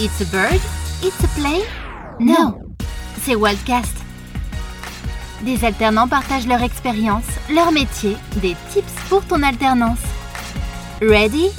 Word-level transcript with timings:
It's 0.00 0.20
a 0.20 0.26
bird? 0.26 0.60
It's 1.02 1.24
a 1.24 1.28
plane? 1.34 1.64
Non, 2.20 2.54
c'est 3.20 3.34
Wildcast. 3.34 3.96
Des 5.42 5.64
alternants 5.64 6.06
partagent 6.06 6.46
leur 6.46 6.62
expérience, 6.62 7.24
leur 7.52 7.72
métier, 7.72 8.16
des 8.36 8.54
tips 8.70 8.92
pour 9.08 9.24
ton 9.24 9.42
alternance. 9.42 9.98
Ready? 11.00 11.50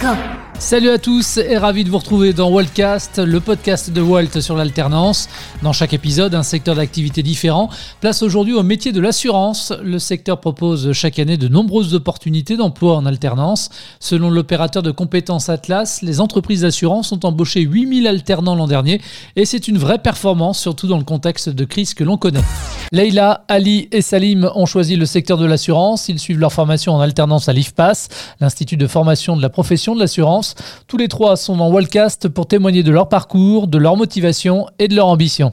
Go! 0.00 0.14
Salut 0.62 0.90
à 0.90 0.98
tous 0.98 1.38
et 1.38 1.58
ravi 1.58 1.82
de 1.82 1.90
vous 1.90 1.98
retrouver 1.98 2.32
dans 2.32 2.48
Waltcast, 2.48 3.18
le 3.18 3.40
podcast 3.40 3.90
de 3.90 4.00
Walt 4.00 4.40
sur 4.40 4.56
l'alternance. 4.56 5.28
Dans 5.60 5.72
chaque 5.72 5.92
épisode, 5.92 6.36
un 6.36 6.44
secteur 6.44 6.76
d'activité 6.76 7.24
différent. 7.24 7.68
Place 8.00 8.22
aujourd'hui 8.22 8.54
au 8.54 8.62
métier 8.62 8.92
de 8.92 9.00
l'assurance. 9.00 9.72
Le 9.82 9.98
secteur 9.98 10.40
propose 10.40 10.92
chaque 10.92 11.18
année 11.18 11.36
de 11.36 11.48
nombreuses 11.48 11.94
opportunités 11.94 12.56
d'emploi 12.56 12.96
en 12.96 13.06
alternance. 13.06 13.70
Selon 13.98 14.30
l'opérateur 14.30 14.84
de 14.84 14.92
compétences 14.92 15.48
Atlas, 15.48 16.00
les 16.00 16.20
entreprises 16.20 16.60
d'assurance 16.60 17.10
ont 17.10 17.20
embauché 17.24 17.60
8000 17.62 18.06
alternants 18.06 18.54
l'an 18.54 18.68
dernier 18.68 19.00
et 19.34 19.44
c'est 19.44 19.66
une 19.66 19.78
vraie 19.78 19.98
performance, 19.98 20.60
surtout 20.60 20.86
dans 20.86 20.98
le 20.98 21.04
contexte 21.04 21.48
de 21.48 21.64
crise 21.64 21.92
que 21.92 22.04
l'on 22.04 22.16
connaît. 22.16 22.44
Leïla, 22.92 23.44
Ali 23.48 23.88
et 23.90 24.00
Salim 24.00 24.50
ont 24.54 24.66
choisi 24.66 24.96
le 24.96 25.06
secteur 25.06 25.38
de 25.38 25.46
l'assurance. 25.46 26.08
Ils 26.08 26.20
suivent 26.20 26.38
leur 26.38 26.52
formation 26.52 26.94
en 26.94 27.00
alternance 27.00 27.48
à 27.48 27.52
l'IFPAS, 27.52 28.08
l'Institut 28.40 28.76
de 28.76 28.86
formation 28.86 29.36
de 29.36 29.42
la 29.42 29.48
profession 29.48 29.94
de 29.94 30.00
l'assurance. 30.00 30.51
Tous 30.86 30.96
les 30.96 31.08
trois 31.08 31.36
sont 31.36 31.56
dans 31.56 31.70
Wallcast 31.70 32.28
pour 32.28 32.46
témoigner 32.46 32.82
de 32.82 32.90
leur 32.90 33.08
parcours, 33.08 33.66
de 33.68 33.78
leur 33.78 33.96
motivation 33.96 34.66
et 34.78 34.88
de 34.88 34.94
leur 34.94 35.06
ambition. 35.08 35.50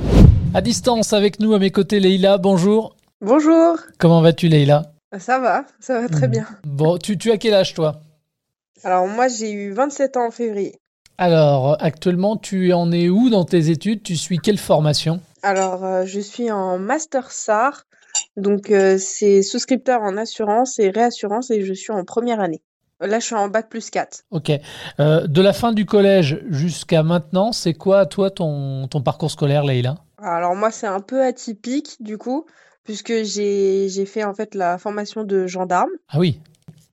À 0.53 0.62
distance 0.62 1.13
avec 1.13 1.39
nous, 1.39 1.53
à 1.53 1.59
mes 1.59 1.72
côtés, 1.72 1.99
Leïla, 1.99 2.38
bonjour. 2.38 2.95
Bonjour. 3.22 3.77
Comment 3.98 4.22
vas-tu, 4.22 4.48
Leïla? 4.48 4.91
Ça 5.17 5.39
va, 5.39 5.66
ça 5.80 6.02
va 6.02 6.08
très 6.09 6.27
Hmm. 6.27 6.31
bien. 6.31 6.48
Bon, 6.66 6.98
tu, 6.98 7.17
tu 7.17 7.31
as 7.31 7.38
quel 7.38 7.53
âge, 7.53 7.73
toi? 7.73 7.99
Alors 8.84 9.08
moi 9.08 9.27
j'ai 9.27 9.52
eu 9.52 9.73
27 9.73 10.16
ans 10.17 10.27
en 10.27 10.31
février. 10.31 10.75
Alors, 11.17 11.75
actuellement, 11.81 12.38
tu 12.38 12.72
en 12.72 12.91
es 12.94 13.09
où 13.09 13.30
dans 13.30 13.44
tes 13.44 13.70
études? 13.70 14.03
Tu 14.03 14.16
suis 14.16 14.38
quelle 14.39 14.58
formation? 14.58 15.20
Alors 15.44 15.84
euh, 15.84 16.05
je 16.05 16.19
suis 16.22 16.50
en 16.50 16.80
master 16.80 17.31
SAR, 17.31 17.84
donc 18.38 18.72
euh, 18.72 18.97
c'est 18.97 19.41
souscripteur 19.41 20.02
en 20.02 20.16
assurance 20.16 20.80
et 20.80 20.89
réassurance 20.89 21.52
et 21.52 21.66
je 21.66 21.73
suis 21.73 21.91
en 21.91 22.06
première 22.06 22.39
année. 22.39 22.61
Là 23.00 23.19
je 23.19 23.25
suis 23.25 23.36
en 23.36 23.47
bac 23.47 23.69
plus 23.69 23.89
4. 23.89 24.23
Ok. 24.31 24.52
Euh, 25.00 25.28
de 25.28 25.42
la 25.42 25.53
fin 25.53 25.72
du 25.72 25.86
collège 25.86 26.42
jusqu'à 26.50 27.03
maintenant, 27.03 27.52
c'est 27.52 27.73
quoi, 27.73 28.06
toi, 28.06 28.30
ton, 28.30 28.88
ton 28.88 29.02
parcours 29.02 29.31
scolaire, 29.31 29.64
Leïla? 29.64 29.95
Alors 30.17 30.56
moi 30.56 30.72
c'est 30.72 30.88
un 30.88 31.00
peu 31.00 31.23
atypique 31.23 31.97
du 32.02 32.17
coup, 32.17 32.45
puisque 32.83 33.23
j'ai 33.23 33.88
j'ai 33.89 34.06
fait 34.06 34.23
en 34.23 34.33
fait 34.33 34.53
la 34.56 34.78
formation 34.78 35.23
de 35.23 35.47
gendarme. 35.47 35.91
Ah 36.09 36.19
oui. 36.19 36.41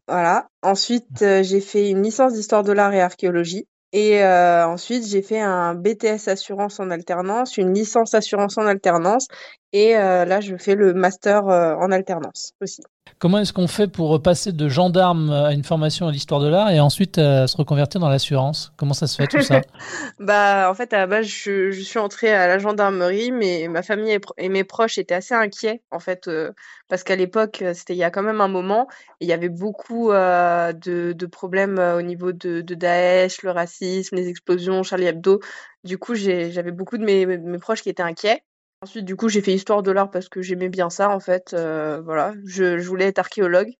Voilà. 0.06 0.48
Ensuite 0.62 1.22
euh, 1.22 1.42
j'ai 1.42 1.60
fait 1.60 1.90
une 1.90 2.02
licence 2.02 2.34
d'histoire 2.34 2.62
de 2.62 2.72
l'art 2.72 2.94
et 2.94 3.00
archéologie. 3.00 3.66
Et 3.92 4.22
euh, 4.22 4.66
ensuite, 4.66 5.06
j'ai 5.06 5.22
fait 5.22 5.40
un 5.40 5.74
BTS 5.74 6.28
assurance 6.28 6.80
en 6.80 6.90
alternance, 6.90 7.56
une 7.56 7.72
licence 7.72 8.14
assurance 8.14 8.58
en 8.58 8.66
alternance, 8.66 9.28
et 9.72 9.96
euh, 9.96 10.24
là, 10.24 10.40
je 10.40 10.56
fais 10.56 10.74
le 10.74 10.94
master 10.94 11.48
euh, 11.48 11.74
en 11.74 11.90
alternance 11.90 12.52
aussi. 12.60 12.82
Comment 13.18 13.38
est-ce 13.38 13.52
qu'on 13.52 13.68
fait 13.68 13.86
pour 13.86 14.20
passer 14.20 14.52
de 14.52 14.68
gendarme 14.68 15.30
à 15.30 15.52
une 15.52 15.64
formation 15.64 16.06
à 16.06 16.12
l'histoire 16.12 16.40
de 16.40 16.48
l'art 16.48 16.70
et 16.70 16.80
ensuite 16.80 17.16
euh, 17.16 17.46
se 17.46 17.56
reconvertir 17.56 17.98
dans 17.98 18.10
l'assurance? 18.10 18.72
Comment 18.76 18.92
ça 18.92 19.06
se 19.06 19.16
fait 19.16 19.26
tout 19.26 19.40
ça? 19.40 19.62
Bah, 20.18 20.68
en 20.70 20.74
fait, 20.74 20.92
à 20.92 20.98
la 20.98 21.06
base, 21.06 21.26
je, 21.26 21.70
je 21.70 21.80
suis 21.80 21.98
entrée 21.98 22.32
à 22.34 22.46
la 22.46 22.58
gendarmerie, 22.58 23.32
mais 23.32 23.68
ma 23.68 23.82
famille 23.82 24.18
et, 24.36 24.48
mes 24.48 24.64
proches 24.64 24.98
étaient 24.98 25.14
assez 25.14 25.34
inquiets, 25.34 25.82
en 25.90 25.98
fait, 25.98 26.28
euh, 26.28 26.52
parce 26.88 27.04
qu'à 27.04 27.16
l'époque, 27.16 27.62
euh, 27.62 27.74
c'était 27.74 27.94
il 27.94 27.98
y 27.98 28.04
a 28.04 28.10
quand 28.10 28.22
même 28.22 28.40
un 28.40 28.48
moment, 28.48 28.86
et 29.20 29.24
il 29.24 29.28
y 29.28 29.32
avait 29.32 29.48
beaucoup 29.48 30.10
euh, 30.10 30.72
de, 30.72 31.12
de 31.12 31.26
problèmes 31.26 31.78
euh, 31.78 31.98
au 31.98 32.02
niveau 32.02 32.32
de, 32.32 32.60
de 32.60 32.74
Daesh, 32.74 33.42
le 33.42 33.50
racisme, 33.50 34.16
les 34.16 34.28
explosions, 34.28 34.82
Charlie 34.82 35.06
Hebdo. 35.06 35.40
Du 35.84 35.96
coup, 35.98 36.14
j'avais 36.14 36.72
beaucoup 36.72 36.98
de 36.98 37.04
mes, 37.04 37.24
mes 37.24 37.58
proches 37.58 37.82
qui 37.82 37.88
étaient 37.88 38.02
inquiets. 38.02 38.42
Ensuite, 38.86 39.04
du 39.04 39.16
coup, 39.16 39.28
j'ai 39.28 39.40
fait 39.40 39.52
histoire 39.52 39.82
de 39.82 39.90
l'art 39.90 40.12
parce 40.12 40.28
que 40.28 40.42
j'aimais 40.42 40.68
bien 40.68 40.90
ça, 40.90 41.10
en 41.10 41.18
fait. 41.18 41.54
euh, 41.54 42.00
voilà, 42.02 42.34
je, 42.44 42.78
je 42.78 42.88
voulais 42.88 43.06
être 43.06 43.18
archéologue. 43.18 43.72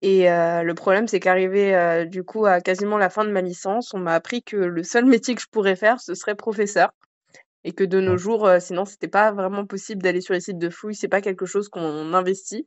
Et 0.00 0.30
euh, 0.30 0.62
le 0.62 0.72
problème, 0.72 1.06
c'est 1.06 1.20
qu'arrivé 1.20 1.76
euh, 1.76 2.06
du 2.06 2.24
coup 2.24 2.46
à 2.46 2.62
quasiment 2.62 2.96
la 2.96 3.10
fin 3.10 3.26
de 3.26 3.30
ma 3.30 3.42
licence, 3.42 3.92
on 3.92 3.98
m'a 3.98 4.14
appris 4.14 4.42
que 4.42 4.56
le 4.56 4.82
seul 4.84 5.04
métier 5.04 5.34
que 5.34 5.42
je 5.42 5.48
pourrais 5.52 5.76
faire, 5.76 6.00
ce 6.00 6.14
serait 6.14 6.34
professeur. 6.34 6.92
Et 7.64 7.72
que 7.72 7.84
de 7.84 8.00
nos 8.00 8.16
jours, 8.16 8.48
sinon, 8.58 8.86
c'était 8.86 9.06
pas 9.06 9.32
vraiment 9.32 9.66
possible 9.66 10.00
d'aller 10.00 10.22
sur 10.22 10.32
les 10.32 10.40
sites 10.40 10.58
de 10.58 10.70
fouilles, 10.70 10.94
c'est 10.94 11.08
pas 11.08 11.20
quelque 11.20 11.44
chose 11.44 11.68
qu'on 11.68 12.14
investit. 12.14 12.66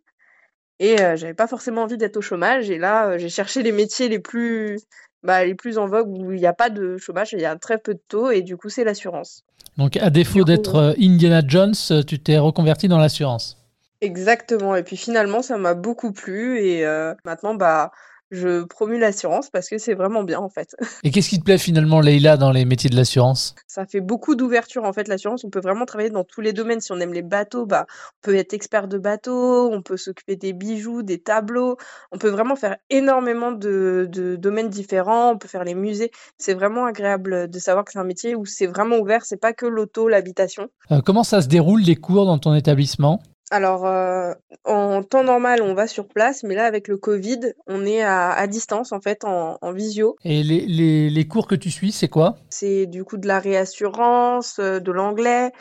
Et 0.78 0.98
j'avais 0.98 1.34
pas 1.34 1.48
forcément 1.48 1.82
envie 1.82 1.98
d'être 1.98 2.18
au 2.18 2.22
chômage. 2.22 2.70
Et 2.70 2.78
là, 2.78 3.18
j'ai 3.18 3.30
cherché 3.30 3.64
les 3.64 3.72
métiers 3.72 4.08
les 4.08 4.20
plus, 4.20 4.78
bah, 5.26 5.44
les 5.44 5.56
plus 5.56 5.78
en 5.78 5.88
vogue 5.88 6.08
où 6.08 6.32
il 6.32 6.40
n'y 6.40 6.46
a 6.46 6.54
pas 6.54 6.70
de 6.70 6.98
chômage, 6.98 7.34
il 7.34 7.40
y 7.40 7.46
a 7.46 7.56
très 7.56 7.78
peu 7.78 7.94
de 7.94 8.02
taux, 8.08 8.32
et 8.32 8.42
du 8.42 8.58
coup, 8.58 8.70
c'est 8.70 8.84
l'assurance. 8.84 9.44
Donc, 9.78 9.98
à 9.98 10.10
défaut 10.10 10.44
d'être 10.44 10.76
euh, 10.76 10.94
Indiana 11.00 11.42
Jones, 11.46 11.74
euh, 11.92 12.04
tu 12.04 12.20
t'es 12.20 12.38
reconverti 12.38 12.88
dans 12.88 12.98
l'assurance. 12.98 13.58
Exactement. 14.02 14.76
Et 14.76 14.84
puis 14.84 14.98
finalement, 14.98 15.42
ça 15.42 15.58
m'a 15.58 15.74
beaucoup 15.74 16.12
plu. 16.12 16.60
Et 16.60 16.86
euh, 16.86 17.14
maintenant, 17.26 17.56
bah, 17.56 17.92
je 18.36 18.64
promue 18.64 19.00
l'assurance 19.00 19.50
parce 19.50 19.70
que 19.70 19.78
c'est 19.78 19.94
vraiment 19.94 20.24
bien 20.24 20.40
en 20.40 20.50
fait. 20.50 20.76
Et 21.04 21.12
qu'est-ce 21.12 21.30
qui 21.30 21.40
te 21.40 21.44
plaît 21.44 21.58
finalement, 21.58 22.02
Leïla, 22.02 22.38
dans 22.38 22.52
les 22.52 22.66
métiers 22.66 22.90
de 22.90 22.96
l'assurance? 22.96 23.56
Ça 23.68 23.86
fait 23.86 24.02
beaucoup 24.02 24.36
d'ouverture 24.36 24.84
en 24.84 24.94
fait 24.94 25.08
l'assurance. 25.08 25.44
On 25.44 25.50
peut 25.50 25.60
vraiment 25.60 25.86
travailler 25.86 26.10
dans 26.10 26.24
tous 26.24 26.42
les 26.42 26.54
domaines. 26.54 26.82
Si 26.82 26.92
on 26.92 27.00
aime 27.00 27.14
les 27.14 27.22
bateaux, 27.22 27.66
bah 27.66 27.86
on 27.90 28.28
peut 28.28 28.36
être 28.36 28.54
expert 28.54 28.88
de 28.88 28.98
bateau, 28.98 29.72
on 29.72 29.82
peut 29.82 29.98
s'occuper 29.98 30.36
des 30.36 30.54
bijoux, 30.54 31.04
des 31.04 31.20
tableaux. 31.20 31.78
On 32.12 32.18
peut 32.18 32.30
vraiment 32.30 32.56
faire 32.56 32.78
énormément 32.90 33.52
de, 33.52 34.08
de 34.12 34.36
domaines 34.36 34.70
différents. 34.70 35.32
On 35.32 35.38
peut 35.38 35.48
faire 35.48 35.64
les 35.64 35.76
musées. 35.76 36.12
C'est 36.38 36.54
vraiment 36.54 36.86
agréable 36.86 37.50
de 37.50 37.60
savoir 37.60 37.86
que 37.86 37.92
c'est 37.92 38.00
un 38.00 38.04
métier 38.04 38.36
où 38.36 38.46
c'est 38.46 38.68
vraiment 38.68 38.98
ouvert. 38.98 39.26
C'est 39.26 39.40
pas 39.40 39.54
que 39.54 39.66
l'auto, 39.66 40.08
l'habitation. 40.08 40.70
Euh, 40.92 41.02
Comment 41.06 41.24
ça 41.24 41.42
se 41.42 41.48
déroule 41.48 41.82
les 41.82 41.96
cours 41.96 42.26
dans 42.26 42.38
ton 42.38 42.54
établissement? 42.54 43.22
Alors, 43.52 43.86
euh, 43.86 44.34
en 44.64 45.04
temps 45.04 45.24
normal, 45.24 45.62
on 45.62 45.74
va 45.76 45.86
sur 45.88 46.08
place, 46.08 46.44
mais 46.44 46.56
là, 46.56 46.66
avec 46.66 46.88
le 46.88 46.98
Covid, 46.98 47.40
on 47.68 47.86
est 47.86 48.02
à, 48.02 48.32
à 48.32 48.48
distance, 48.48 48.92
en 48.92 49.00
fait, 49.02 49.24
en, 49.24 49.58
en 49.62 49.72
visio. 49.72 50.16
Et 50.24 50.42
les, 50.44 50.62
les- 50.66 51.10
les 51.10 51.28
cours 51.28 51.48
que 51.48 51.56
tu 51.56 51.70
suis, 51.70 51.92
c'est 51.92 52.08
quoi? 52.08 52.38
C'est 52.50 52.88
du 52.88 53.04
coup 53.04 53.18
de 53.18 53.28
la 53.28 53.40
réassurance, 53.40 54.58
euh, 54.60 54.80
de 54.80 54.92
l'anglais, 54.92 55.52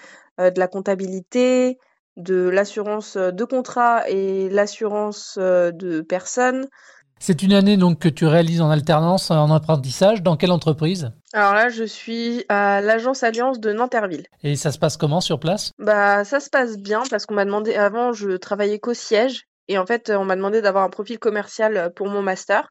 euh, 0.41 0.50
de 0.50 0.59
la 0.59 0.67
comptabilité, 0.69 1.78
de 2.17 2.49
l'assurance 2.49 3.17
de 3.17 3.44
contrat 3.44 4.09
et 4.09 4.49
l'assurance 4.49 5.37
de 5.37 6.00
personnes. 6.00 6.69
C'est 7.19 7.42
une 7.42 7.52
année 7.54 7.76
donc 7.76 7.98
que 7.98 8.08
tu 8.08 8.26
réalises 8.26 8.60
en 8.60 8.70
alternance, 8.70 9.30
en 9.30 9.50
apprentissage. 9.50 10.22
Dans 10.22 10.36
quelle 10.36 10.52
entreprise? 10.52 11.10
Alors 11.32 11.54
là, 11.54 11.69
je 11.69 11.84
suis 11.84 12.44
à 12.48 12.80
l'agence 12.80 13.22
Alliance 13.22 13.60
de 13.60 13.72
Nanterville. 13.72 14.26
Et 14.42 14.56
ça 14.56 14.72
se 14.72 14.78
passe 14.78 14.97
comment 14.97 15.20
sur 15.20 15.41
place? 15.41 15.70
Bah, 15.78 16.25
ça 16.25 16.41
se 16.41 16.50
passe 16.50 16.76
bien 16.76 17.02
parce 17.10 17.25
qu'on 17.26 17.34
m'a 17.34 17.44
demandé, 17.44 17.75
avant, 17.75 18.12
je 18.12 18.36
travaillais 18.36 18.78
qu'au 18.78 18.94
siège. 18.94 19.44
Et 19.69 19.78
en 19.78 19.86
fait, 19.86 20.12
on 20.14 20.26
m'a 20.26 20.36
demandé 20.36 20.60
d'avoir 20.60 20.84
un 20.84 20.91
profil 20.91 21.19
commercial 21.19 21.91
pour 21.97 22.08
mon 22.08 22.20
master. 22.20 22.69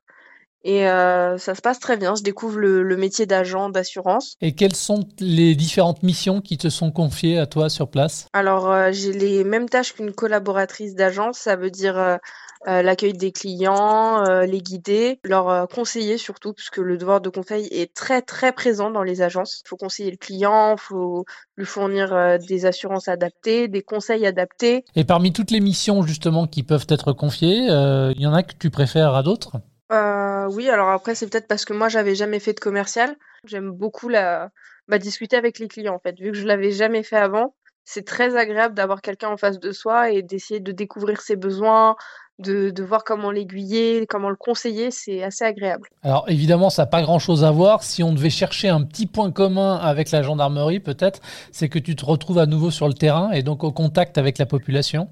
Et 0.66 0.88
euh, 0.88 1.38
ça 1.38 1.56
se 1.56 1.62
passe 1.62 1.80
très 1.80 1.98
bien. 1.98 2.16
Je 2.16 2.24
découvre 2.24 2.58
le, 2.58 2.84
le 2.84 2.98
métier 2.98 3.26
d'agent 3.26 3.70
d'assurance. 3.70 4.36
Et 4.40 4.56
quelles 4.56 4.76
sont 4.76 5.04
les 5.20 5.56
différentes 5.56 6.04
missions 6.04 6.40
qui 6.40 6.58
te 6.58 6.70
sont 6.70 6.92
confiées 6.92 7.38
à 7.38 7.48
toi 7.48 7.68
sur 7.70 7.90
place? 7.90 8.28
Alors, 8.32 8.72
euh, 8.72 8.90
j'ai 8.92 9.12
les 9.12 9.44
mêmes 9.44 9.68
tâches 9.68 9.94
qu'une 9.94 10.14
collaboratrice 10.14 10.96
d'agence. 10.96 11.38
Ça 11.38 11.58
veut 11.58 11.70
dire 11.70 11.98
euh, 11.98 12.18
l'accueil 12.66 13.12
des 13.12 13.34
clients, 13.34 14.24
les 14.24 14.62
guider, 14.62 15.20
leur 15.26 15.68
conseiller 15.68 16.18
surtout, 16.18 16.54
puisque 16.54 16.78
le 16.78 16.98
devoir 16.98 17.20
de 17.20 17.28
conseil 17.28 17.68
est 17.72 17.94
très 17.94 18.22
très 18.22 18.54
présent 18.54 18.90
dans 18.90 19.04
les 19.04 19.22
agences. 19.22 19.64
Il 19.66 19.68
faut 19.68 19.76
conseiller 19.76 20.12
le 20.12 20.18
client, 20.18 20.76
il 20.78 20.80
faut 20.80 21.26
lui 21.58 21.66
fournir 21.66 22.38
des 22.40 22.66
assurances 22.66 23.10
adaptées, 23.10 23.68
des 23.68 23.82
conseils 23.82 24.26
adaptés. 24.26 24.86
Et 24.96 25.04
parmi 25.04 25.34
toutes 25.34 25.52
les 25.52 25.60
missions 25.60 26.04
justement 26.04 26.48
qui 26.48 26.64
peuvent 26.64 26.88
être 26.88 27.12
confiées, 27.12 27.68
il 27.68 28.22
y 28.22 28.26
en 28.26 28.34
a 28.34 28.44
que 28.44 28.54
tu 28.58 28.70
préfères 28.70 29.14
à 29.14 29.24
d'autres? 29.24 29.58
Euh, 29.92 30.48
oui, 30.52 30.70
alors 30.70 30.90
après, 30.90 31.16
c'est 31.16 31.28
peut-être 31.30 31.48
parce 31.48 31.66
que 31.66 31.74
moi, 31.74 31.90
j'avais 31.90 32.16
jamais 32.16 32.40
fait 32.40 32.54
de 32.54 32.60
commercial. 32.60 33.16
J'aime 33.46 33.72
beaucoup 33.72 34.10
la... 34.10 34.50
bah, 34.88 34.98
discuter 34.98 35.36
avec 35.36 35.60
les 35.60 35.68
clients, 35.68 35.96
en 35.96 36.00
fait. 36.00 36.18
Vu 36.20 36.32
que 36.32 36.38
je 36.38 36.48
l'avais 36.48 36.72
jamais 36.72 37.04
fait 37.04 37.18
avant, 37.18 37.54
c'est 37.86 38.06
très 38.06 38.36
agréable 38.38 38.76
d'avoir 38.76 39.02
quelqu'un 39.02 39.30
en 39.30 39.38
face 39.38 39.60
de 39.60 39.72
soi 39.72 40.12
et 40.12 40.22
d'essayer 40.22 40.60
de 40.60 40.72
découvrir 40.72 41.22
ses 41.22 41.36
besoins, 41.36 41.96
de, 42.40 42.70
de 42.70 42.84
voir 42.84 43.04
comment 43.04 43.30
l'aiguiller, 43.30 44.08
comment 44.08 44.30
le 44.30 44.36
conseiller. 44.36 44.90
C'est 44.90 45.22
assez 45.22 45.44
agréable. 45.44 45.90
Alors 46.02 46.26
évidemment, 46.28 46.70
ça 46.70 46.84
n'a 46.84 46.88
pas 46.88 47.02
grand-chose 47.02 47.44
à 47.44 47.52
voir. 47.52 47.84
Si 47.84 48.02
on 48.02 48.14
devait 48.14 48.30
chercher 48.30 48.70
un 48.70 48.84
petit 48.84 49.06
point 49.06 49.32
commun 49.32 49.76
avec 49.76 50.12
la 50.12 50.24
gendarmerie, 50.24 50.80
peut-être, 50.80 51.20
c'est 51.52 51.70
que 51.70 51.80
tu 51.80 51.96
te 51.96 52.06
retrouves 52.06 52.40
à 52.40 52.46
nouveau 52.46 52.72
sur 52.72 52.88
le 52.88 52.94
terrain 52.94 53.32
et 53.32 53.44
donc 53.44 53.64
au 53.64 53.72
contact 53.72 54.18
avec 54.18 54.38
la 54.38 54.46
population. 54.46 55.10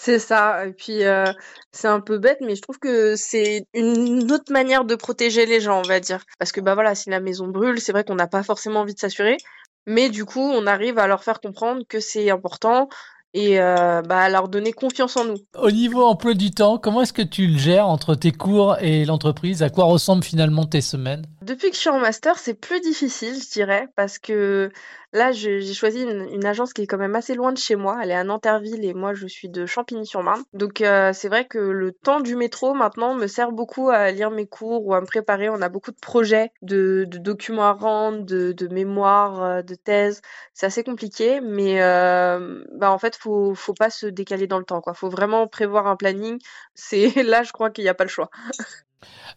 C'est 0.00 0.20
ça. 0.20 0.64
Et 0.64 0.72
puis, 0.72 1.04
euh, 1.04 1.24
c'est 1.72 1.88
un 1.88 1.98
peu 1.98 2.18
bête, 2.18 2.38
mais 2.40 2.54
je 2.54 2.62
trouve 2.62 2.78
que 2.78 3.16
c'est 3.16 3.66
une 3.74 4.30
autre 4.30 4.52
manière 4.52 4.84
de 4.84 4.94
protéger 4.94 5.44
les 5.44 5.60
gens, 5.60 5.80
on 5.80 5.88
va 5.88 5.98
dire. 5.98 6.24
Parce 6.38 6.52
que, 6.52 6.60
bah 6.60 6.74
voilà, 6.74 6.94
si 6.94 7.10
la 7.10 7.18
maison 7.18 7.48
brûle, 7.48 7.80
c'est 7.80 7.90
vrai 7.90 8.04
qu'on 8.04 8.14
n'a 8.14 8.28
pas 8.28 8.44
forcément 8.44 8.80
envie 8.80 8.94
de 8.94 9.00
s'assurer. 9.00 9.38
Mais 9.86 10.08
du 10.08 10.24
coup, 10.24 10.40
on 10.40 10.68
arrive 10.68 10.98
à 10.98 11.08
leur 11.08 11.24
faire 11.24 11.40
comprendre 11.40 11.82
que 11.88 11.98
c'est 11.98 12.30
important 12.30 12.88
et 13.34 13.60
euh, 13.60 14.00
bah, 14.02 14.20
à 14.20 14.28
leur 14.28 14.48
donner 14.48 14.72
confiance 14.72 15.16
en 15.16 15.24
nous. 15.24 15.36
Au 15.58 15.70
niveau 15.72 16.04
emploi 16.04 16.34
du 16.34 16.52
temps, 16.52 16.78
comment 16.78 17.02
est-ce 17.02 17.12
que 17.12 17.22
tu 17.22 17.48
le 17.48 17.58
gères 17.58 17.88
entre 17.88 18.14
tes 18.14 18.30
cours 18.32 18.76
et 18.80 19.04
l'entreprise? 19.04 19.64
À 19.64 19.68
quoi 19.68 19.84
ressemblent 19.84 20.24
finalement 20.24 20.64
tes 20.64 20.80
semaines? 20.80 21.26
Depuis 21.48 21.70
que 21.70 21.76
je 21.76 21.80
suis 21.80 21.88
en 21.88 21.98
master, 21.98 22.38
c'est 22.38 22.52
plus 22.52 22.80
difficile, 22.80 23.34
je 23.42 23.50
dirais, 23.50 23.88
parce 23.96 24.18
que 24.18 24.70
là, 25.14 25.32
j'ai 25.32 25.72
choisi 25.72 26.02
une, 26.02 26.44
agence 26.44 26.74
qui 26.74 26.82
est 26.82 26.86
quand 26.86 26.98
même 26.98 27.16
assez 27.16 27.34
loin 27.34 27.52
de 27.52 27.58
chez 27.58 27.74
moi. 27.74 27.98
Elle 28.02 28.10
est 28.10 28.14
à 28.14 28.22
Nanterville 28.22 28.84
et 28.84 28.92
moi, 28.92 29.14
je 29.14 29.26
suis 29.26 29.48
de 29.48 29.64
Champigny-sur-Marne. 29.64 30.44
Donc, 30.52 30.82
euh, 30.82 31.12
c'est 31.14 31.28
vrai 31.28 31.46
que 31.46 31.58
le 31.58 31.92
temps 31.92 32.20
du 32.20 32.36
métro, 32.36 32.74
maintenant, 32.74 33.14
me 33.14 33.26
sert 33.26 33.50
beaucoup 33.52 33.88
à 33.88 34.10
lire 34.10 34.30
mes 34.30 34.46
cours 34.46 34.86
ou 34.86 34.92
à 34.92 35.00
me 35.00 35.06
préparer. 35.06 35.48
On 35.48 35.62
a 35.62 35.70
beaucoup 35.70 35.90
de 35.90 35.98
projets, 35.98 36.52
de, 36.60 37.06
documents 37.08 37.68
à 37.68 37.72
rendre, 37.72 38.24
de, 38.24 38.68
mémoires, 38.68 39.42
euh, 39.42 39.62
de 39.62 39.74
thèses. 39.74 40.20
C'est 40.52 40.66
assez 40.66 40.84
compliqué, 40.84 41.40
mais 41.40 41.80
euh, 41.80 42.62
bah, 42.74 42.92
en 42.92 42.98
fait, 42.98 43.16
faut, 43.16 43.54
faut 43.54 43.74
pas 43.74 43.88
se 43.88 44.06
décaler 44.06 44.46
dans 44.46 44.58
le 44.58 44.64
temps. 44.64 44.82
Il 44.86 44.94
faut 44.94 45.08
vraiment 45.08 45.46
prévoir 45.46 45.86
un 45.86 45.96
planning. 45.96 46.38
C'est 46.74 47.08
là, 47.22 47.42
je 47.42 47.52
crois 47.52 47.70
qu'il 47.70 47.84
n'y 47.84 47.90
a 47.90 47.94
pas 47.94 48.04
le 48.04 48.10
choix. 48.10 48.28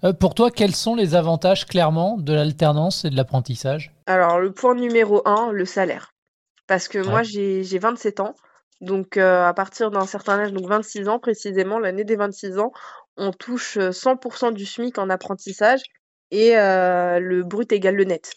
Euh, 0.04 0.13
pour 0.13 0.34
toi, 0.34 0.52
quels 0.52 0.75
sont 0.75 0.96
les 0.96 1.16
avantages 1.16 1.66
clairement 1.66 2.18
de 2.18 2.34
l'alternance 2.34 3.06
et 3.06 3.10
de 3.10 3.16
l'apprentissage? 3.16 3.94
Alors, 4.08 4.40
le 4.40 4.52
point 4.52 4.75
numéro 4.75 5.22
un, 5.28 5.52
le 5.52 5.66
salaire. 5.66 6.13
Parce 6.68 6.88
que 6.88 7.00
moi, 7.00 7.24
j'ai 7.24 7.62
27 7.63 8.19
ans. 8.19 8.36
Donc, 8.80 9.18
euh, 9.18 9.46
à 9.46 9.54
partir 9.54 9.92
d'un 9.92 10.08
certain 10.08 10.40
âge, 10.40 10.54
donc 10.54 10.68
26 10.68 11.08
ans 11.08 11.19
précisément, 11.19 11.78
l'année 11.78 12.04
des 12.04 12.16
26 12.16 12.58
ans, 12.58 12.72
on 13.18 13.31
touche 13.31 13.78
100% 13.78 14.48
euh, 14.48 14.52
du 14.52 14.66
SMIC 14.66 14.98
en 14.98 15.10
apprentissage 15.10 15.81
et 16.31 16.54
le 16.54 17.42
brut 17.44 17.72
égale 17.72 17.96
le 17.96 18.06
net. 18.06 18.34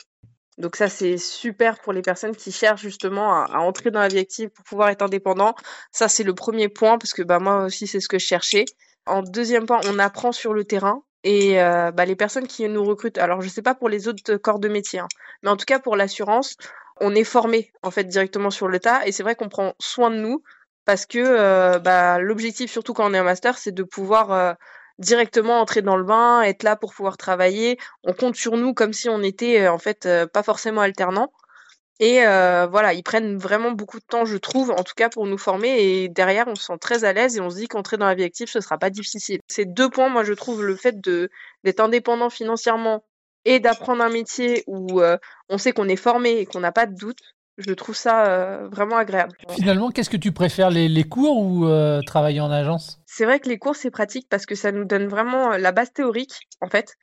Donc 0.58 0.76
ça, 0.76 0.88
c'est 0.88 1.16
super 1.16 1.80
pour 1.80 1.92
les 1.92 2.02
personnes 2.02 2.34
qui 2.36 2.52
cherchent 2.52 2.82
justement 2.82 3.32
à, 3.32 3.46
à, 3.52 3.58
entrer 3.58 3.90
dans 3.90 4.00
la 4.00 4.08
vie 4.08 4.18
active 4.18 4.50
pour 4.50 4.64
pouvoir 4.64 4.88
être 4.90 5.02
indépendant. 5.02 5.54
Ça, 5.90 6.08
c'est 6.08 6.22
le 6.22 6.34
premier 6.34 6.68
point 6.68 6.98
parce 6.98 7.12
que 7.12 7.22
bah, 7.22 7.38
moi 7.38 7.64
aussi, 7.64 7.86
c'est 7.86 8.00
ce 8.00 8.08
que 8.08 8.18
je 8.18 8.26
cherchais. 8.26 8.64
En 9.06 9.22
deuxième 9.22 9.66
point, 9.66 9.80
on 9.86 9.98
apprend 9.98 10.32
sur 10.32 10.54
le 10.54 10.64
terrain. 10.64 11.02
Et 11.24 11.60
euh, 11.60 11.90
bah, 11.90 12.04
les 12.04 12.16
personnes 12.16 12.46
qui 12.46 12.68
nous 12.68 12.84
recrutent, 12.84 13.18
alors 13.18 13.40
je 13.40 13.48
sais 13.48 13.62
pas 13.62 13.74
pour 13.74 13.88
les 13.88 14.08
autres 14.08 14.36
corps 14.36 14.58
de 14.58 14.68
métier, 14.68 15.00
hein, 15.00 15.08
mais 15.42 15.48
en 15.48 15.56
tout 15.56 15.64
cas 15.64 15.78
pour 15.78 15.96
l'assurance, 15.96 16.56
on 17.00 17.14
est 17.14 17.24
formé 17.24 17.72
en 17.82 17.90
fait 17.90 18.04
directement 18.04 18.50
sur 18.50 18.68
le 18.68 18.78
tas. 18.78 19.06
Et 19.06 19.12
c'est 19.12 19.22
vrai 19.22 19.34
qu'on 19.34 19.48
prend 19.48 19.74
soin 19.78 20.10
de 20.10 20.16
nous 20.16 20.42
parce 20.84 21.06
que 21.06 21.18
euh, 21.18 21.78
bah, 21.78 22.18
l'objectif, 22.18 22.70
surtout 22.70 22.92
quand 22.92 23.10
on 23.10 23.14
est 23.14 23.18
un 23.18 23.24
master, 23.24 23.56
c'est 23.56 23.72
de 23.72 23.82
pouvoir 23.82 24.32
euh, 24.32 24.52
directement 24.98 25.60
entrer 25.60 25.80
dans 25.80 25.96
le 25.96 26.04
bain, 26.04 26.42
être 26.42 26.62
là 26.62 26.76
pour 26.76 26.92
pouvoir 26.92 27.16
travailler. 27.16 27.78
On 28.04 28.12
compte 28.12 28.36
sur 28.36 28.58
nous 28.58 28.74
comme 28.74 28.92
si 28.92 29.08
on 29.08 29.22
était 29.22 29.66
en 29.66 29.78
fait 29.78 30.06
pas 30.32 30.42
forcément 30.42 30.82
alternant. 30.82 31.32
Et 32.00 32.26
euh, 32.26 32.66
voilà, 32.66 32.92
ils 32.92 33.02
prennent 33.02 33.36
vraiment 33.36 33.70
beaucoup 33.70 34.00
de 34.00 34.04
temps, 34.04 34.24
je 34.24 34.36
trouve, 34.36 34.70
en 34.72 34.82
tout 34.82 34.94
cas 34.96 35.08
pour 35.08 35.26
nous 35.26 35.38
former. 35.38 35.68
Et 35.80 36.08
derrière, 36.08 36.48
on 36.48 36.54
se 36.54 36.64
sent 36.64 36.78
très 36.80 37.04
à 37.04 37.12
l'aise 37.12 37.36
et 37.36 37.40
on 37.40 37.50
se 37.50 37.56
dit 37.56 37.68
qu'entrer 37.68 37.96
dans 37.96 38.06
la 38.06 38.14
vie 38.14 38.24
active, 38.24 38.48
ce 38.48 38.60
sera 38.60 38.78
pas 38.78 38.90
difficile. 38.90 39.38
C'est 39.46 39.64
deux 39.64 39.88
points, 39.88 40.08
moi, 40.08 40.24
je 40.24 40.32
trouve, 40.32 40.64
le 40.64 40.74
fait 40.74 41.00
d'être 41.00 41.80
indépendant 41.80 42.30
financièrement 42.30 43.04
et 43.44 43.60
d'apprendre 43.60 44.02
un 44.02 44.08
métier 44.08 44.64
où 44.66 45.00
euh, 45.00 45.18
on 45.48 45.58
sait 45.58 45.72
qu'on 45.72 45.88
est 45.88 45.96
formé 45.96 46.38
et 46.38 46.46
qu'on 46.46 46.60
n'a 46.60 46.72
pas 46.72 46.86
de 46.86 46.94
doute. 46.94 47.20
Je 47.58 47.72
trouve 47.72 47.94
ça 47.94 48.26
euh, 48.26 48.68
vraiment 48.68 48.96
agréable. 48.96 49.36
Finalement, 49.50 49.90
qu'est-ce 49.90 50.10
que 50.10 50.16
tu 50.16 50.32
préfères, 50.32 50.70
les, 50.70 50.88
les 50.88 51.04
cours 51.04 51.38
ou 51.38 51.64
travailler 52.04 52.40
en 52.40 52.50
agence? 52.50 53.00
C'est 53.06 53.24
vrai 53.24 53.38
que 53.38 53.48
les 53.48 53.58
cours, 53.58 53.76
c'est 53.76 53.92
pratique 53.92 54.26
parce 54.28 54.46
que 54.46 54.56
ça 54.56 54.72
nous 54.72 54.84
donne 54.84 55.06
vraiment 55.06 55.50
la 55.50 55.70
base 55.70 55.92
théorique, 55.92 56.48
en 56.60 56.68
fait 56.68 56.96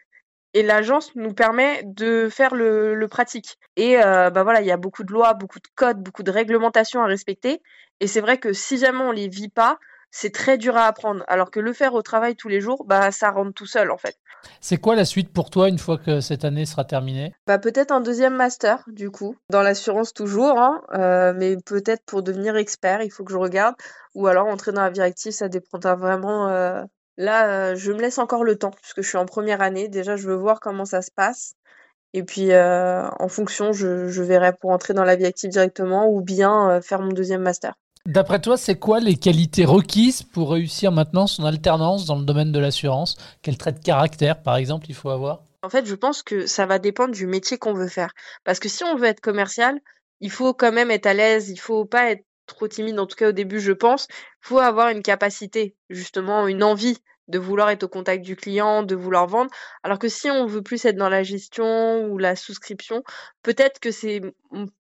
et 0.54 0.64
l'agence 0.64 1.16
nous 1.16 1.34
permet 1.34 1.84
de 1.86 2.30
faire 2.30 2.56
le, 2.56 2.96
le 2.96 3.08
pratique. 3.08 3.58
Et 3.76 3.98
euh, 4.04 4.30
bah 4.30 4.44
voilà, 4.44 4.62
il 4.62 4.68
y 4.68 4.72
a 4.72 4.78
beaucoup 4.78 5.04
de 5.04 5.12
lois, 5.12 5.34
beaucoup 5.34 5.60
de 5.60 5.68
codes, 5.76 6.02
beaucoup 6.02 6.24
de 6.24 6.32
réglementations 6.32 7.02
à 7.02 7.06
respecter. 7.06 7.62
Et 8.00 8.08
c'est 8.08 8.22
vrai 8.22 8.38
que 8.38 8.54
si 8.54 8.78
jamais 8.78 9.04
on 9.04 9.12
les 9.12 9.28
vit 9.28 9.50
pas, 9.50 9.78
c'est 10.12 10.34
très 10.34 10.58
dur 10.58 10.76
à 10.76 10.86
apprendre. 10.88 11.24
Alors 11.28 11.52
que 11.52 11.60
le 11.60 11.74
faire 11.74 11.94
au 11.94 12.02
travail 12.02 12.36
tous 12.36 12.50
les 12.50 12.60
jours, 12.60 12.84
bah 12.86 13.12
ça 13.12 13.32
rentre 13.32 13.54
tout 13.54 13.66
seul 13.66 13.92
en 13.92 13.98
fait. 13.98 14.18
C'est 14.60 14.78
quoi 14.78 14.96
la 14.96 15.06
suite 15.06 15.32
pour 15.32 15.50
toi 15.50 15.70
une 15.70 15.78
fois 15.78 15.98
que 15.98 16.20
cette 16.20 16.44
année 16.44 16.66
sera 16.66 16.84
terminée? 16.84 17.34
Bah 17.48 17.60
peut-être 17.60 17.92
un 17.92 18.02
deuxième 18.02 18.36
master 18.36 18.84
du 18.88 19.10
coup, 19.10 19.38
dans 19.50 19.62
l'assurance 19.62 20.14
toujours, 20.14 20.60
hein, 20.60 20.82
euh, 20.94 21.34
mais 21.36 21.58
peut-être 21.58 22.04
pour 22.06 22.24
devenir 22.24 22.58
expert, 22.58 23.02
il 23.04 23.12
faut 23.12 23.24
que 23.24 23.32
je 23.32 23.38
regarde, 23.38 23.76
ou 24.16 24.28
alors 24.28 24.48
entrer 24.48 24.72
dans 24.72 24.82
la 24.82 24.90
vie 24.90 25.02
active, 25.02 25.32
ça 25.32 25.48
dépendra 25.48 25.96
vraiment 25.96 26.50
euh, 26.50 26.84
Là, 27.18 27.72
euh, 27.72 27.76
je 27.76 27.92
me 27.92 28.00
laisse 28.00 28.18
encore 28.18 28.44
le 28.44 28.58
temps 28.58 28.72
puisque 28.72 29.02
je 29.02 29.08
suis 29.08 29.18
en 29.18 29.26
première 29.26 29.62
année. 29.62 29.88
Déjà, 29.88 30.16
je 30.16 30.28
veux 30.28 30.36
voir 30.36 30.60
comment 30.60 30.86
ça 30.86 31.02
se 31.02 31.12
passe 31.12 31.56
et 32.14 32.24
puis, 32.24 32.52
euh, 32.52 33.08
en 33.20 33.28
fonction, 33.30 33.72
je 33.72 34.22
verrai 34.22 34.54
pour 34.54 34.72
entrer 34.72 34.94
dans 34.94 35.04
la 35.04 35.16
vie 35.16 35.26
active 35.26 35.50
directement 35.50 36.10
ou 36.10 36.22
bien, 36.22 36.70
euh, 36.70 36.82
faire 36.82 37.02
mon 37.02 37.12
deuxième 37.12 37.42
master. 37.42 37.74
D'après 38.06 38.42
toi, 38.42 38.58
c'est 38.58 38.78
quoi 38.78 39.00
les 39.00 39.16
qualités 39.16 39.64
requises 39.64 40.24
pour 40.24 40.52
réussir 40.52 40.92
maintenant 40.92 41.28
son 41.28 41.46
alternance 41.46 42.06
dans 42.06 42.18
le 42.18 42.26
domaine 42.26 42.52
de 42.52 42.60
l'assurance? 42.60 43.16
Quel 43.42 43.58
trait 43.58 43.74
de 43.74 43.80
caractère, 43.80 44.42
par 44.42 44.56
exemple, 44.58 44.88
il 44.90 44.96
faut 44.96 45.12
avoir? 45.12 45.44
En 45.62 45.70
fait, 45.70 45.86
je 45.86 45.96
pense 45.96 46.24
que 46.24 46.48
ça 46.48 46.66
va 46.66 46.80
dépendre 46.80 47.14
du 47.14 47.28
métier 47.28 47.58
qu'on 47.60 47.74
veut 47.74 47.88
faire. 47.88 48.12
Parce 48.44 48.60
que 48.60 48.68
si 48.68 48.84
on 48.84 48.96
veut 48.96 49.06
être 49.06 49.22
commercial, 49.22 49.80
il 50.20 50.32
faut 50.32 50.54
quand 50.54 50.72
même 50.72 50.90
être 50.90 51.06
à 51.06 51.14
l'aise, 51.14 51.50
il 51.50 51.60
faut 51.60 51.86
pas 51.86 52.10
être 52.10 52.26
trop 52.48 52.68
timide, 52.68 53.00
en 53.00 53.06
tout 53.06 53.16
cas 53.16 53.30
au 53.30 53.32
début, 53.32 53.60
je 53.60 53.72
pense. 53.72 54.08
Il 54.10 54.48
faut 54.48 54.60
avoir 54.60 54.90
une 54.90 55.02
capacité, 55.02 55.76
justement, 55.90 56.48
une 56.48 56.64
envie 56.64 56.98
de 57.28 57.40
vouloir 57.40 57.70
être 57.70 57.84
au 57.84 57.88
contact 57.88 58.24
du 58.24 58.36
client, 58.36 58.84
de 58.84 58.96
vouloir 58.96 59.28
vendre. 59.28 59.50
Alors 59.84 60.00
que 60.00 60.10
si 60.10 60.30
on 60.30 60.46
veut 60.46 60.62
plus 60.62 60.84
être 60.86 60.98
dans 60.98 61.10
la 61.10 61.24
gestion 61.24 62.06
ou 62.06 62.18
la 62.18 62.36
souscription, 62.36 63.04
peut-être 63.42 63.80
que 63.80 63.92
c'est 63.92 64.22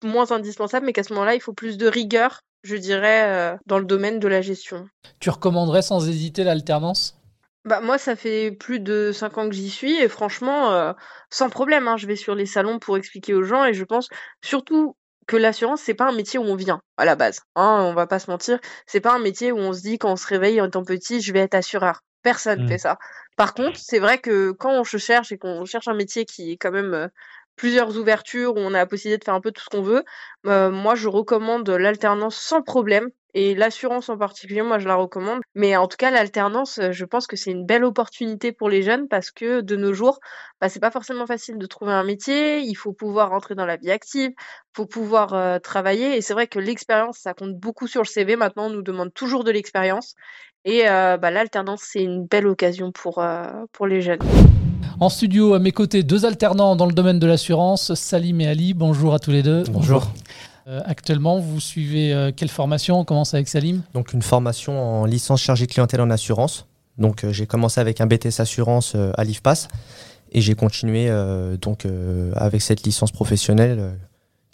moins 0.03 0.31
indispensable, 0.31 0.85
mais 0.85 0.93
qu'à 0.93 1.03
ce 1.03 1.13
moment-là, 1.13 1.35
il 1.35 1.41
faut 1.41 1.53
plus 1.53 1.77
de 1.77 1.87
rigueur, 1.87 2.41
je 2.63 2.75
dirais, 2.75 3.23
euh, 3.29 3.57
dans 3.65 3.79
le 3.79 3.85
domaine 3.85 4.19
de 4.19 4.27
la 4.27 4.41
gestion. 4.41 4.87
Tu 5.19 5.29
recommanderais 5.29 5.81
sans 5.81 6.07
hésiter 6.07 6.43
l'alternance? 6.43 7.17
Bah, 7.63 7.79
moi, 7.79 7.99
ça 7.99 8.15
fait 8.15 8.51
plus 8.51 8.79
de 8.79 9.11
5 9.13 9.37
ans 9.37 9.47
que 9.47 9.55
j'y 9.55 9.69
suis 9.69 9.95
et 9.95 10.07
franchement, 10.07 10.71
euh, 10.71 10.93
sans 11.29 11.49
problème, 11.49 11.87
hein, 11.87 11.95
je 11.95 12.07
vais 12.07 12.15
sur 12.15 12.33
les 12.33 12.47
salons 12.47 12.79
pour 12.79 12.97
expliquer 12.97 13.35
aux 13.35 13.43
gens 13.43 13.65
et 13.65 13.73
je 13.73 13.83
pense 13.83 14.09
surtout 14.41 14.95
que 15.27 15.37
l'assurance, 15.37 15.81
c'est 15.81 15.93
pas 15.93 16.05
un 16.05 16.11
métier 16.11 16.39
où 16.39 16.43
on 16.43 16.55
vient 16.55 16.81
à 16.97 17.05
la 17.05 17.15
base. 17.15 17.41
Hein, 17.55 17.83
on 17.85 17.93
va 17.93 18.07
pas 18.07 18.19
se 18.19 18.29
mentir. 18.29 18.59
C'est 18.85 19.01
pas 19.01 19.13
un 19.13 19.19
métier 19.19 19.51
où 19.51 19.57
on 19.57 19.73
se 19.73 19.81
dit 19.81 19.97
quand 19.97 20.11
on 20.11 20.15
se 20.15 20.27
réveille 20.27 20.61
en 20.61 20.67
étant 20.67 20.83
petit, 20.83 21.21
je 21.21 21.31
vais 21.33 21.39
être 21.39 21.55
assureur. 21.55 22.01
Personne 22.23 22.65
mmh. 22.65 22.67
fait 22.67 22.77
ça. 22.77 22.97
Par 23.37 23.53
contre, 23.53 23.79
c'est 23.79 23.99
vrai 23.99 24.19
que 24.19 24.51
quand 24.51 24.71
on 24.71 24.83
se 24.83 24.97
cherche 24.97 25.31
et 25.31 25.37
qu'on 25.37 25.65
cherche 25.65 25.87
un 25.87 25.93
métier 25.93 26.25
qui 26.25 26.51
est 26.51 26.57
quand 26.57 26.71
même 26.71 26.93
euh, 26.93 27.07
plusieurs 27.55 27.97
ouvertures, 27.97 28.55
où 28.55 28.59
on 28.59 28.73
a 28.73 28.77
la 28.79 28.85
possibilité 28.85 29.19
de 29.19 29.23
faire 29.23 29.33
un 29.33 29.41
peu 29.41 29.51
tout 29.51 29.63
ce 29.63 29.69
qu'on 29.69 29.81
veut, 29.81 30.03
euh, 30.47 30.69
moi 30.69 30.95
je 30.95 31.07
recommande 31.07 31.69
l'alternance 31.69 32.35
sans 32.35 32.61
problème. 32.61 33.09
Et 33.33 33.55
l'assurance 33.55 34.09
en 34.09 34.17
particulier, 34.17 34.61
moi 34.61 34.79
je 34.79 34.87
la 34.87 34.95
recommande. 34.95 35.41
Mais 35.55 35.75
en 35.77 35.87
tout 35.87 35.97
cas, 35.97 36.11
l'alternance, 36.11 36.79
euh, 36.79 36.91
je 36.91 37.05
pense 37.05 37.27
que 37.27 37.35
c'est 37.35 37.51
une 37.51 37.65
belle 37.65 37.83
opportunité 37.83 38.51
pour 38.51 38.69
les 38.69 38.81
jeunes 38.81 39.07
parce 39.07 39.31
que 39.31 39.61
de 39.61 39.75
nos 39.75 39.93
jours, 39.93 40.19
bah, 40.59 40.69
c'est 40.69 40.79
pas 40.79 40.91
forcément 40.91 41.25
facile 41.25 41.57
de 41.57 41.65
trouver 41.65 41.93
un 41.93 42.03
métier. 42.03 42.59
Il 42.59 42.75
faut 42.75 42.93
pouvoir 42.93 43.29
rentrer 43.29 43.55
dans 43.55 43.65
la 43.65 43.77
vie 43.77 43.91
active, 43.91 44.31
il 44.31 44.75
faut 44.75 44.85
pouvoir 44.85 45.61
travailler. 45.61 46.17
Et 46.17 46.21
c'est 46.21 46.33
vrai 46.33 46.47
que 46.47 46.59
l'expérience, 46.59 47.17
ça 47.19 47.33
compte 47.33 47.55
beaucoup 47.55 47.87
sur 47.87 48.01
le 48.01 48.07
CV. 48.07 48.35
Maintenant, 48.35 48.67
on 48.67 48.69
nous 48.69 48.81
demande 48.81 49.13
toujours 49.13 49.43
de 49.43 49.51
l'expérience. 49.51 50.15
Et 50.63 50.87
euh, 50.87 51.17
bah, 51.17 51.31
l'alternance, 51.31 51.81
c'est 51.83 52.03
une 52.03 52.25
belle 52.25 52.45
occasion 52.45 52.91
pour, 52.91 53.17
euh, 53.19 53.45
pour 53.71 53.87
les 53.87 54.01
jeunes. 54.01 54.19
En 54.99 55.09
studio, 55.09 55.55
à 55.55 55.59
mes 55.59 55.71
côtés, 55.71 56.03
deux 56.03 56.25
alternants 56.25 56.75
dans 56.75 56.85
le 56.85 56.93
domaine 56.93 57.17
de 57.17 57.25
l'assurance, 57.25 57.95
Salim 57.95 58.39
et 58.41 58.47
Ali. 58.47 58.73
Bonjour 58.75 59.15
à 59.15 59.19
tous 59.19 59.31
les 59.31 59.41
deux. 59.41 59.63
Bonjour. 59.71 60.03
Euh, 60.67 60.81
actuellement, 60.85 61.39
vous 61.39 61.59
suivez 61.59 62.31
quelle 62.35 62.49
formation 62.49 62.99
On 62.99 63.05
commence 63.05 63.33
avec 63.33 63.47
Salim. 63.47 63.81
Donc 63.93 64.13
une 64.13 64.21
formation 64.21 64.79
en 64.79 65.05
licence 65.05 65.41
chargée 65.41 65.67
clientèle 65.67 66.01
en 66.01 66.09
assurance. 66.09 66.67
Donc 66.97 67.25
j'ai 67.29 67.47
commencé 67.47 67.79
avec 67.79 68.01
un 68.01 68.07
BTS 68.07 68.39
assurance 68.39 68.95
à 68.95 69.23
l'IFPAS 69.23 69.67
et 70.31 70.41
j'ai 70.41 70.55
continué 70.55 71.09
donc 71.61 71.87
avec 72.35 72.61
cette 72.61 72.83
licence 72.83 73.11
professionnelle 73.11 73.93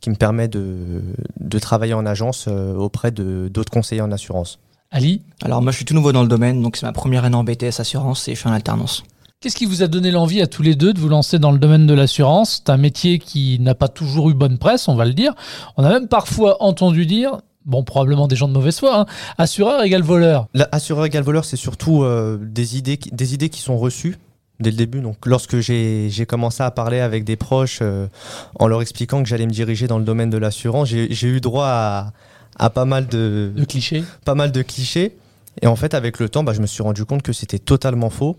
qui 0.01 0.11
me 0.11 0.15
permet 0.15 0.47
de, 0.47 1.01
de 1.39 1.59
travailler 1.59 1.93
en 1.93 2.05
agence 2.05 2.47
auprès 2.47 3.11
d'autres 3.11 3.71
conseillers 3.71 4.01
en 4.01 4.11
assurance. 4.11 4.59
Ali 4.91 5.21
Alors 5.41 5.61
moi 5.61 5.71
je 5.71 5.77
suis 5.77 5.85
tout 5.85 5.93
nouveau 5.93 6.11
dans 6.11 6.21
le 6.21 6.29
domaine, 6.29 6.61
donc 6.61 6.77
c'est 6.77 6.85
ma 6.85 6.93
première 6.93 7.25
année 7.25 7.35
en 7.35 7.43
BTS 7.43 7.79
Assurance 7.79 8.27
et 8.27 8.35
je 8.35 8.39
suis 8.39 8.49
en 8.49 8.53
alternance. 8.53 9.03
Qu'est-ce 9.39 9.55
qui 9.55 9.67
vous 9.67 9.83
a 9.83 9.87
donné 9.87 10.09
l'envie 10.09 10.41
à 10.41 10.47
tous 10.47 10.63
les 10.63 10.73
deux 10.73 10.93
de 10.93 10.99
vous 10.99 11.09
lancer 11.09 11.37
dans 11.37 11.51
le 11.51 11.59
domaine 11.59 11.85
de 11.85 11.93
l'assurance? 11.93 12.63
C'est 12.65 12.71
un 12.71 12.77
métier 12.77 13.19
qui 13.19 13.59
n'a 13.59 13.75
pas 13.75 13.87
toujours 13.87 14.31
eu 14.31 14.33
bonne 14.33 14.57
presse, 14.57 14.87
on 14.87 14.95
va 14.95 15.05
le 15.05 15.13
dire. 15.13 15.35
On 15.77 15.83
a 15.83 15.89
même 15.89 16.07
parfois 16.07 16.63
entendu 16.63 17.05
dire, 17.05 17.37
bon 17.63 17.83
probablement 17.83 18.27
des 18.27 18.35
gens 18.35 18.47
de 18.47 18.53
mauvaise 18.53 18.79
foi, 18.79 19.01
hein, 19.01 19.05
assureur 19.37 19.83
égale 19.83 20.01
voleur. 20.01 20.47
assureur 20.71 21.05
égale 21.05 21.21
voleur, 21.21 21.45
c'est 21.45 21.55
surtout 21.55 22.01
euh, 22.01 22.39
des, 22.41 22.79
idées, 22.79 22.97
des 23.11 23.35
idées 23.35 23.49
qui 23.49 23.61
sont 23.61 23.77
reçues 23.77 24.17
dès 24.59 24.71
le 24.71 24.75
début. 24.75 25.01
Donc, 25.01 25.23
lorsque 25.27 25.59
j'ai 25.59 26.25
commencé 26.27 26.63
à 26.63 26.71
parler 26.71 26.99
avec 26.99 27.23
des 27.23 27.35
proches 27.35 27.77
euh, 27.83 28.07
en 28.55 28.65
leur 28.65 28.81
expliquant 28.81 29.21
que 29.21 29.29
j'allais 29.29 29.45
me 29.45 29.51
diriger 29.51 29.85
dans 29.85 29.99
le 29.99 30.03
domaine 30.03 30.31
de 30.31 30.39
l'assurance, 30.39 30.87
j'ai 30.89 31.27
eu 31.27 31.41
droit 31.41 31.67
à, 31.67 32.11
à 32.57 32.71
pas 32.71 32.85
mal 32.85 33.05
de, 33.05 33.53
clichés. 33.69 34.03
Pas 34.25 34.33
mal 34.33 34.51
de 34.51 34.63
clichés. 34.63 35.15
Et 35.61 35.67
en 35.67 35.75
fait, 35.75 35.93
avec 35.93 36.17
le 36.17 36.27
temps, 36.27 36.43
bah, 36.43 36.53
je 36.53 36.61
me 36.61 36.65
suis 36.65 36.81
rendu 36.81 37.05
compte 37.05 37.21
que 37.21 37.33
c'était 37.33 37.59
totalement 37.59 38.09
faux. 38.09 38.35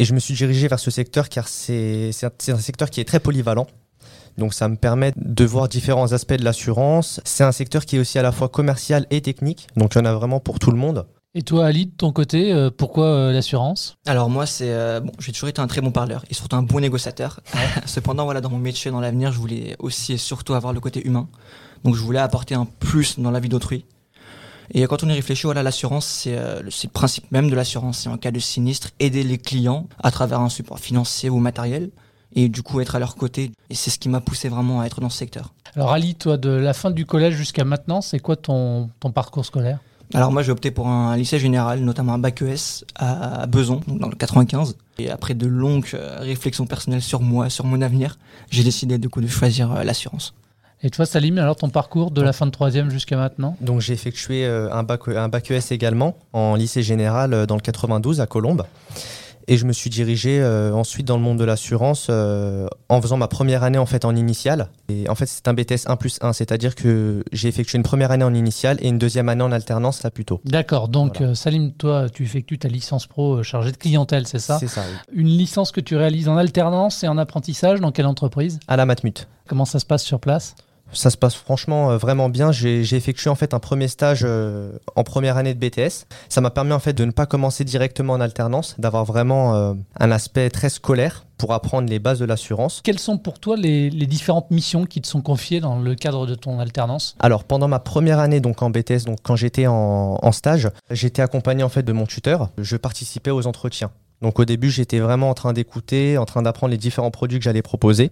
Et 0.00 0.06
je 0.06 0.14
me 0.14 0.18
suis 0.18 0.32
dirigé 0.32 0.66
vers 0.66 0.80
ce 0.80 0.90
secteur 0.90 1.28
car 1.28 1.46
c'est 1.46 2.10
un, 2.22 2.58
secteur 2.58 2.88
qui 2.88 3.02
est 3.02 3.04
très 3.04 3.20
polyvalent. 3.20 3.66
Donc 4.38 4.54
ça 4.54 4.66
me 4.66 4.76
permet 4.76 5.12
de 5.14 5.44
voir 5.44 5.68
différents 5.68 6.12
aspects 6.12 6.32
de 6.32 6.42
l'assurance. 6.42 7.20
C'est 7.26 7.44
un 7.44 7.52
secteur 7.52 7.84
qui 7.84 7.96
est 7.96 7.98
aussi 7.98 8.18
à 8.18 8.22
la 8.22 8.32
fois 8.32 8.48
commercial 8.48 9.06
et 9.10 9.20
technique. 9.20 9.68
Donc 9.76 9.94
il 9.94 9.98
y 9.98 10.00
en 10.00 10.06
a 10.06 10.14
vraiment 10.14 10.40
pour 10.40 10.58
tout 10.58 10.70
le 10.70 10.78
monde. 10.78 11.06
Et 11.34 11.42
toi, 11.42 11.66
Ali, 11.66 11.84
de 11.84 11.92
ton 11.92 12.12
côté, 12.12 12.50
euh, 12.50 12.70
pourquoi 12.74 13.04
euh, 13.04 13.32
l'assurance? 13.32 13.94
Alors 14.06 14.30
moi, 14.30 14.46
c'est 14.46 14.72
euh, 14.72 15.00
bon, 15.00 15.12
j'ai 15.18 15.32
toujours 15.32 15.50
été 15.50 15.60
un 15.60 15.66
très 15.66 15.82
bon 15.82 15.92
parleur 15.92 16.24
et 16.30 16.34
surtout 16.34 16.56
un 16.56 16.62
bon 16.62 16.80
négociateur. 16.80 17.40
Cependant, 17.84 18.24
voilà, 18.24 18.40
dans 18.40 18.48
mon 18.48 18.58
métier, 18.58 18.90
dans 18.90 19.00
l'avenir, 19.00 19.32
je 19.32 19.38
voulais 19.38 19.76
aussi 19.80 20.14
et 20.14 20.16
surtout 20.16 20.54
avoir 20.54 20.72
le 20.72 20.80
côté 20.80 21.06
humain. 21.06 21.28
Donc 21.84 21.94
je 21.94 22.00
voulais 22.00 22.20
apporter 22.20 22.54
un 22.54 22.64
plus 22.64 23.18
dans 23.18 23.30
la 23.30 23.38
vie 23.38 23.50
d'autrui. 23.50 23.84
Et 24.72 24.86
quand 24.86 25.02
on 25.02 25.08
y 25.08 25.12
réfléchit, 25.12 25.44
voilà, 25.44 25.62
l'assurance, 25.62 26.06
c'est 26.06 26.36
le, 26.36 26.62
le 26.62 26.88
principe 26.88 27.30
même 27.32 27.50
de 27.50 27.54
l'assurance. 27.54 27.98
C'est 27.98 28.08
en 28.08 28.16
cas 28.16 28.30
de 28.30 28.38
sinistre, 28.38 28.90
aider 29.00 29.22
les 29.22 29.38
clients 29.38 29.88
à 30.02 30.10
travers 30.10 30.40
un 30.40 30.48
support 30.48 30.78
financier 30.78 31.30
ou 31.30 31.38
matériel 31.38 31.90
et 32.34 32.48
du 32.48 32.62
coup 32.62 32.80
être 32.80 32.94
à 32.94 32.98
leur 32.98 33.16
côté. 33.16 33.52
Et 33.70 33.74
c'est 33.74 33.90
ce 33.90 33.98
qui 33.98 34.08
m'a 34.08 34.20
poussé 34.20 34.48
vraiment 34.48 34.80
à 34.80 34.86
être 34.86 35.00
dans 35.00 35.10
ce 35.10 35.18
secteur. 35.18 35.52
Alors 35.74 35.92
Ali, 35.92 36.14
toi, 36.14 36.36
de 36.36 36.50
la 36.50 36.72
fin 36.72 36.90
du 36.90 37.06
collège 37.06 37.34
jusqu'à 37.34 37.64
maintenant, 37.64 38.00
c'est 38.00 38.18
quoi 38.18 38.36
ton, 38.36 38.90
ton 39.00 39.10
parcours 39.10 39.44
scolaire? 39.44 39.78
Alors 40.12 40.32
moi 40.32 40.42
j'ai 40.42 40.50
opté 40.50 40.72
pour 40.72 40.88
un 40.88 41.16
lycée 41.16 41.38
général, 41.38 41.80
notamment 41.80 42.14
un 42.14 42.18
bac 42.18 42.42
ES 42.42 42.84
à 42.96 43.46
Beson, 43.46 43.80
dans 43.86 44.08
le 44.08 44.16
95. 44.16 44.76
Et 44.98 45.08
après 45.08 45.34
de 45.34 45.46
longues 45.46 45.86
euh, 45.94 46.16
réflexions 46.18 46.66
personnelles 46.66 47.02
sur 47.02 47.22
moi, 47.22 47.48
sur 47.48 47.64
mon 47.64 47.80
avenir, 47.80 48.18
j'ai 48.50 48.64
décidé 48.64 48.98
du 48.98 49.08
coup 49.08 49.20
de 49.20 49.28
choisir 49.28 49.70
euh, 49.70 49.84
l'assurance. 49.84 50.34
Et 50.82 50.90
toi 50.90 51.04
Salim, 51.04 51.36
alors 51.38 51.56
ton 51.56 51.68
parcours 51.68 52.10
de 52.10 52.22
la 52.22 52.32
fin 52.32 52.46
de 52.46 52.50
troisième 52.50 52.90
jusqu'à 52.90 53.16
maintenant? 53.16 53.56
Donc 53.60 53.80
j'ai 53.80 53.92
effectué 53.92 54.46
euh, 54.46 54.72
un 54.72 54.82
bac, 54.82 55.08
un 55.08 55.28
bac 55.28 55.50
ES 55.50 55.72
également 55.72 56.16
en 56.32 56.54
lycée 56.54 56.82
général 56.82 57.46
dans 57.46 57.56
le 57.56 57.60
92 57.60 58.20
à 58.20 58.26
Colombes. 58.26 58.64
Et 59.48 59.56
je 59.56 59.66
me 59.66 59.72
suis 59.72 59.90
dirigé 59.90 60.40
euh, 60.40 60.72
ensuite 60.72 61.06
dans 61.08 61.16
le 61.16 61.22
monde 61.22 61.38
de 61.38 61.44
l'assurance 61.44 62.06
euh, 62.08 62.68
en 62.88 63.02
faisant 63.02 63.16
ma 63.16 63.26
première 63.26 63.64
année 63.64 63.78
en 63.78 63.86
fait 63.86 64.04
en 64.04 64.14
initiale. 64.14 64.68
Et 64.88 65.08
en 65.08 65.16
fait, 65.16 65.26
c'est 65.26 65.48
un 65.48 65.54
BTS 65.54 65.86
1 65.88 65.96
plus 65.96 66.18
1, 66.20 66.32
c'est-à-dire 66.32 66.76
que 66.76 67.24
j'ai 67.32 67.48
effectué 67.48 67.76
une 67.76 67.82
première 67.82 68.12
année 68.12 68.24
en 68.24 68.32
initiale 68.32 68.76
et 68.80 68.88
une 68.88 68.98
deuxième 68.98 69.28
année 69.28 69.42
en 69.42 69.50
alternance 69.50 70.04
là 70.04 70.10
plutôt. 70.10 70.40
D'accord. 70.44 70.88
Donc 70.88 71.16
voilà. 71.18 71.32
euh, 71.32 71.34
Salim, 71.34 71.72
toi, 71.72 72.08
tu 72.08 72.22
effectues 72.22 72.58
ta 72.58 72.68
licence 72.68 73.06
pro 73.08 73.38
euh, 73.38 73.42
chargée 73.42 73.72
de 73.72 73.76
clientèle, 73.76 74.26
c'est 74.28 74.38
ça? 74.38 74.58
C'est 74.60 74.68
ça. 74.68 74.82
Oui. 74.88 75.20
Une 75.20 75.28
licence 75.28 75.72
que 75.72 75.80
tu 75.80 75.96
réalises 75.96 76.28
en 76.28 76.36
alternance 76.36 77.02
et 77.02 77.08
en 77.08 77.18
apprentissage 77.18 77.80
dans 77.80 77.90
quelle 77.90 78.06
entreprise? 78.06 78.60
À 78.68 78.76
la 78.76 78.86
Matmut. 78.86 79.26
Comment 79.48 79.64
ça 79.64 79.80
se 79.80 79.86
passe 79.86 80.04
sur 80.04 80.20
place? 80.20 80.54
Ça 80.92 81.10
se 81.10 81.16
passe 81.16 81.34
franchement 81.34 81.90
euh, 81.90 81.96
vraiment 81.96 82.28
bien. 82.28 82.52
J'ai 82.52 82.80
effectué 82.94 83.30
en 83.30 83.34
fait 83.34 83.54
un 83.54 83.58
premier 83.58 83.88
stage 83.88 84.20
euh, 84.24 84.72
en 84.96 85.04
première 85.04 85.36
année 85.36 85.54
de 85.54 85.58
BTS. 85.58 86.06
Ça 86.28 86.40
m'a 86.40 86.50
permis 86.50 86.72
en 86.72 86.78
fait 86.78 86.92
de 86.92 87.04
ne 87.04 87.10
pas 87.10 87.26
commencer 87.26 87.64
directement 87.64 88.14
en 88.14 88.20
alternance, 88.20 88.74
d'avoir 88.78 89.04
vraiment 89.04 89.54
euh, 89.54 89.74
un 89.98 90.10
aspect 90.10 90.50
très 90.50 90.68
scolaire 90.68 91.24
pour 91.38 91.54
apprendre 91.54 91.88
les 91.88 91.98
bases 91.98 92.18
de 92.18 92.26
l'assurance. 92.26 92.80
Quelles 92.84 92.98
sont 92.98 93.16
pour 93.16 93.38
toi 93.38 93.56
les, 93.56 93.88
les, 93.88 94.06
différentes 94.06 94.50
missions 94.50 94.84
qui 94.84 95.00
te 95.00 95.06
sont 95.06 95.22
confiées 95.22 95.60
dans 95.60 95.78
le 95.78 95.94
cadre 95.94 96.26
de 96.26 96.34
ton 96.34 96.58
alternance? 96.58 97.16
Alors 97.18 97.44
pendant 97.44 97.68
ma 97.68 97.78
première 97.78 98.18
année 98.18 98.40
donc 98.40 98.62
en 98.62 98.70
BTS, 98.70 99.04
donc 99.06 99.18
quand 99.22 99.36
j'étais 99.36 99.66
en, 99.66 100.18
en 100.20 100.32
stage, 100.32 100.68
j'étais 100.90 101.22
accompagné 101.22 101.62
en 101.62 101.70
fait 101.70 101.82
de 101.82 101.92
mon 101.92 102.06
tuteur. 102.06 102.50
Je 102.58 102.76
participais 102.76 103.30
aux 103.30 103.46
entretiens. 103.46 103.90
Donc 104.22 104.38
au 104.38 104.44
début 104.44 104.70
j'étais 104.70 104.98
vraiment 104.98 105.30
en 105.30 105.34
train 105.34 105.52
d'écouter, 105.52 106.18
en 106.18 106.26
train 106.26 106.42
d'apprendre 106.42 106.72
les 106.72 106.78
différents 106.78 107.10
produits 107.10 107.38
que 107.38 107.44
j'allais 107.44 107.62
proposer. 107.62 108.10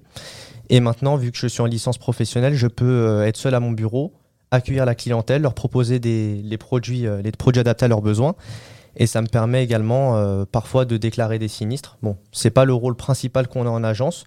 Et 0.70 0.80
maintenant, 0.80 1.16
vu 1.16 1.32
que 1.32 1.38
je 1.38 1.46
suis 1.46 1.60
en 1.60 1.66
licence 1.66 1.98
professionnelle, 1.98 2.54
je 2.54 2.66
peux 2.66 2.84
euh, 2.84 3.26
être 3.26 3.37
seul 3.37 3.54
à 3.54 3.60
mon 3.60 3.72
bureau, 3.72 4.12
accueillir 4.50 4.84
la 4.84 4.94
clientèle, 4.94 5.42
leur 5.42 5.54
proposer 5.54 5.98
des, 5.98 6.42
les, 6.42 6.58
produits, 6.58 7.06
euh, 7.06 7.22
les 7.22 7.32
produits 7.32 7.60
adaptés 7.60 7.87
à 7.87 7.88
leurs 7.88 8.02
besoins. 8.02 8.34
Et 8.96 9.06
ça 9.06 9.22
me 9.22 9.28
permet 9.28 9.62
également 9.62 10.16
euh, 10.16 10.44
parfois 10.50 10.84
de 10.84 10.96
déclarer 10.96 11.38
des 11.38 11.48
sinistres. 11.48 11.98
Bon, 12.02 12.16
c'est 12.32 12.50
pas 12.50 12.64
le 12.64 12.75
rôle 12.75 12.96
principal 12.96 13.48
qu'on 13.48 13.66
a 13.66 13.70
en 13.70 13.84
agence, 13.84 14.25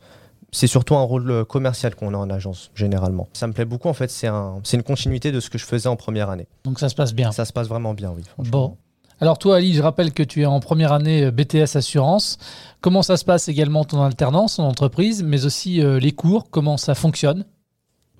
c'est 0.51 0.67
surtout 0.67 0.95
un 0.95 1.03
rôle 1.03 1.45
commercial 1.45 1.95
qu'on 1.95 2.13
a 2.13 2.17
en 2.17 2.29
agence, 2.29 2.71
généralement. 2.75 3.29
Ça 3.33 3.47
me 3.47 3.53
plaît 3.53 3.65
beaucoup, 3.65 3.87
en 3.87 3.93
fait, 3.93 4.11
c'est 4.11 4.27
un, 4.27 4.61
une 4.73 4.83
continuité 4.83 5.31
de 5.31 5.39
ce 5.39 5.49
que 5.49 5.57
je 5.57 5.65
faisais 5.65 5.87
en 5.87 5.95
première 5.95 6.29
année. 6.29 6.47
Donc 6.65 6.79
ça 6.79 6.89
se 6.89 6.95
passe 6.95 7.13
bien 7.13 7.31
Ça 7.31 7.45
se 7.45 7.53
passe 7.53 7.67
vraiment 7.67 7.93
bien, 7.93 8.13
oui. 8.15 8.23
Bon. 8.37 8.77
Alors 9.21 9.37
toi, 9.37 9.57
Ali, 9.57 9.75
je 9.75 9.83
rappelle 9.83 10.13
que 10.13 10.23
tu 10.23 10.41
es 10.41 10.45
en 10.47 10.59
première 10.59 10.93
année 10.93 11.29
BTS 11.29 11.75
Assurance. 11.75 12.39
Comment 12.81 13.03
ça 13.03 13.17
se 13.17 13.23
passe 13.23 13.49
également 13.49 13.85
ton 13.85 14.01
alternance 14.01 14.57
en 14.57 14.67
entreprise, 14.67 15.21
mais 15.21 15.45
aussi 15.45 15.79
euh, 15.79 15.99
les 15.99 16.11
cours, 16.11 16.49
comment 16.49 16.75
ça 16.75 16.95
fonctionne? 16.95 17.45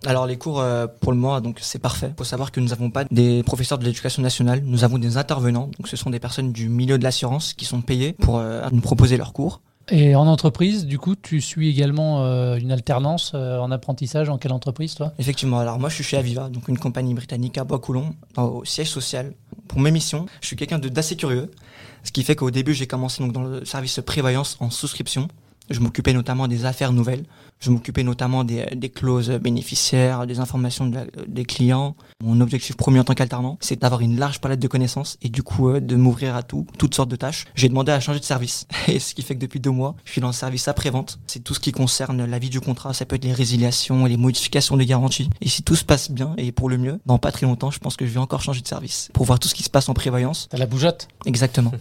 Alors 0.06 0.28
les 0.28 0.38
cours 0.38 0.62
euh, 0.62 0.86
pour 0.86 1.12
le 1.12 1.18
moment 1.18 1.42
donc 1.42 1.58
c'est 1.60 1.80
parfait. 1.80 2.10
Il 2.10 2.18
faut 2.20 2.24
savoir 2.24 2.52
que 2.52 2.60
nous 2.60 2.68
n'avons 2.68 2.92
pas 2.92 3.06
des 3.06 3.42
professeurs 3.42 3.80
de 3.80 3.84
l'éducation 3.84 4.22
nationale, 4.22 4.62
nous 4.64 4.84
avons 4.84 5.00
des 5.00 5.18
intervenants. 5.18 5.72
Donc 5.76 5.88
ce 5.88 5.98
sont 5.98 6.12
des 6.12 6.20
personnes 6.20 6.52
du 6.52 6.70
milieu 6.70 7.00
de 7.00 7.04
l'assurance 7.04 7.54
qui 7.54 7.66
sont 7.66 7.82
payées 7.82 8.14
pour 8.14 8.38
euh, 8.38 8.62
nous 8.72 8.82
proposer 8.82 9.18
leurs 9.18 9.34
cours. 9.34 9.62
Et 9.94 10.16
en 10.16 10.26
entreprise, 10.26 10.86
du 10.86 10.98
coup, 10.98 11.16
tu 11.16 11.42
suis 11.42 11.70
également 11.70 12.24
euh, 12.24 12.56
une 12.56 12.72
alternance 12.72 13.34
euh, 13.36 13.60
en 13.60 13.72
apprentissage 13.72 14.30
en 14.30 14.38
quelle 14.38 14.54
entreprise, 14.54 14.96
toi? 14.96 15.12
Effectivement. 15.20 15.60
Alors 15.60 15.80
moi, 15.80 15.90
je 15.90 15.96
suis 15.96 16.04
chez 16.04 16.16
Aviva, 16.16 16.48
donc 16.48 16.70
une 16.70 16.78
compagnie 16.78 17.14
britannique 17.14 17.58
à 17.58 17.66
Bois-Coulon, 17.66 18.16
au 18.38 18.64
siège 18.64 18.90
social. 18.90 19.34
Pour 19.68 19.82
mes 19.82 19.92
missions, 19.92 20.28
je 20.40 20.48
suis 20.48 20.56
quelqu'un 20.56 20.80
d'assez 20.80 21.18
curieux, 21.18 21.52
ce 22.04 22.12
qui 22.12 22.24
fait 22.24 22.36
qu'au 22.36 22.52
début, 22.52 22.74
j'ai 22.74 22.88
commencé 22.88 23.22
donc 23.22 23.34
dans 23.34 23.44
le 23.44 23.66
service 23.66 24.00
prévoyance 24.06 24.56
en 24.62 24.70
souscription. 24.70 25.28
Je 25.70 25.80
m'occupais 25.82 26.14
notamment 26.14 26.48
des 26.48 26.66
affaires 26.66 26.94
nouvelles. 26.94 27.26
Je 27.62 27.70
m'occupais 27.70 28.04
notamment 28.04 28.44
des, 28.44 28.66
des, 28.76 28.90
clauses 28.90 29.30
bénéficiaires, 29.30 30.28
des 30.28 30.40
informations 30.40 30.88
de 30.88 30.96
la, 30.96 31.06
des 31.28 31.46
clients. 31.46 31.96
Mon 32.24 32.42
objectif 32.42 32.76
premier 32.76 33.00
en 33.00 33.04
tant 33.04 33.14
qu'alternant, 33.14 33.58
c'est 33.62 33.80
d'avoir 33.80 34.02
une 34.02 34.20
large 34.20 34.42
palette 34.42 34.60
de 34.60 34.68
connaissances 34.68 35.18
et 35.22 35.30
du 35.30 35.44
coup 35.44 35.70
euh, 35.70 35.80
de 35.80 35.96
m'ouvrir 35.96 36.36
à 36.36 36.44
tout, 36.44 36.66
toutes 36.78 36.96
sortes 36.96 37.10
de 37.10 37.16
tâches. 37.16 37.46
J'ai 37.56 37.70
demandé 37.70 37.92
à 37.92 38.00
changer 38.00 38.20
de 38.20 38.26
service. 38.26 38.68
Et 38.88 39.00
ce 39.00 39.14
qui 39.14 39.22
fait 39.22 39.36
que 39.36 39.40
depuis 39.40 39.60
deux 39.60 39.70
mois, 39.70 39.96
je 40.06 40.12
suis 40.12 40.22
dans 40.22 40.28
le 40.28 40.34
service 40.34 40.68
après-vente. 40.68 41.20
C'est 41.28 41.44
tout 41.44 41.54
ce 41.54 41.60
qui 41.60 41.72
concerne 41.72 42.26
la 42.26 42.40
vie 42.40 42.50
du 42.50 42.60
contrat. 42.60 42.94
Ça 42.94 43.06
peut 43.06 43.16
être 43.16 43.26
les 43.26 43.34
résiliations 43.34 44.06
et 44.06 44.10
les 44.10 44.18
modifications 44.18 44.76
des 44.76 44.86
garanties. 44.86 45.30
Et 45.42 45.48
si 45.48 45.64
tout 45.64 45.76
se 45.76 45.86
passe 45.86 46.12
bien 46.12 46.34
et 46.38 46.52
pour 46.52 46.70
le 46.70 46.78
mieux, 46.78 47.00
dans 47.06 47.20
pas 47.20 47.32
très 47.32 47.46
longtemps, 47.46 47.72
je 47.72 47.80
pense 47.80 47.96
que 47.96 48.06
je 48.06 48.12
vais 48.12 48.20
encore 48.20 48.42
changer 48.42 48.62
de 48.62 48.68
service 48.68 49.10
pour 49.14 49.26
voir 49.26 49.40
tout 49.40 49.48
ce 49.48 49.56
qui 49.56 49.64
se 49.64 49.70
passe 49.70 49.88
en 49.88 49.94
prévoyance. 49.94 50.48
T'as 50.50 50.58
la 50.58 50.66
bougeotte 50.66 51.08
Exactement. 51.26 51.72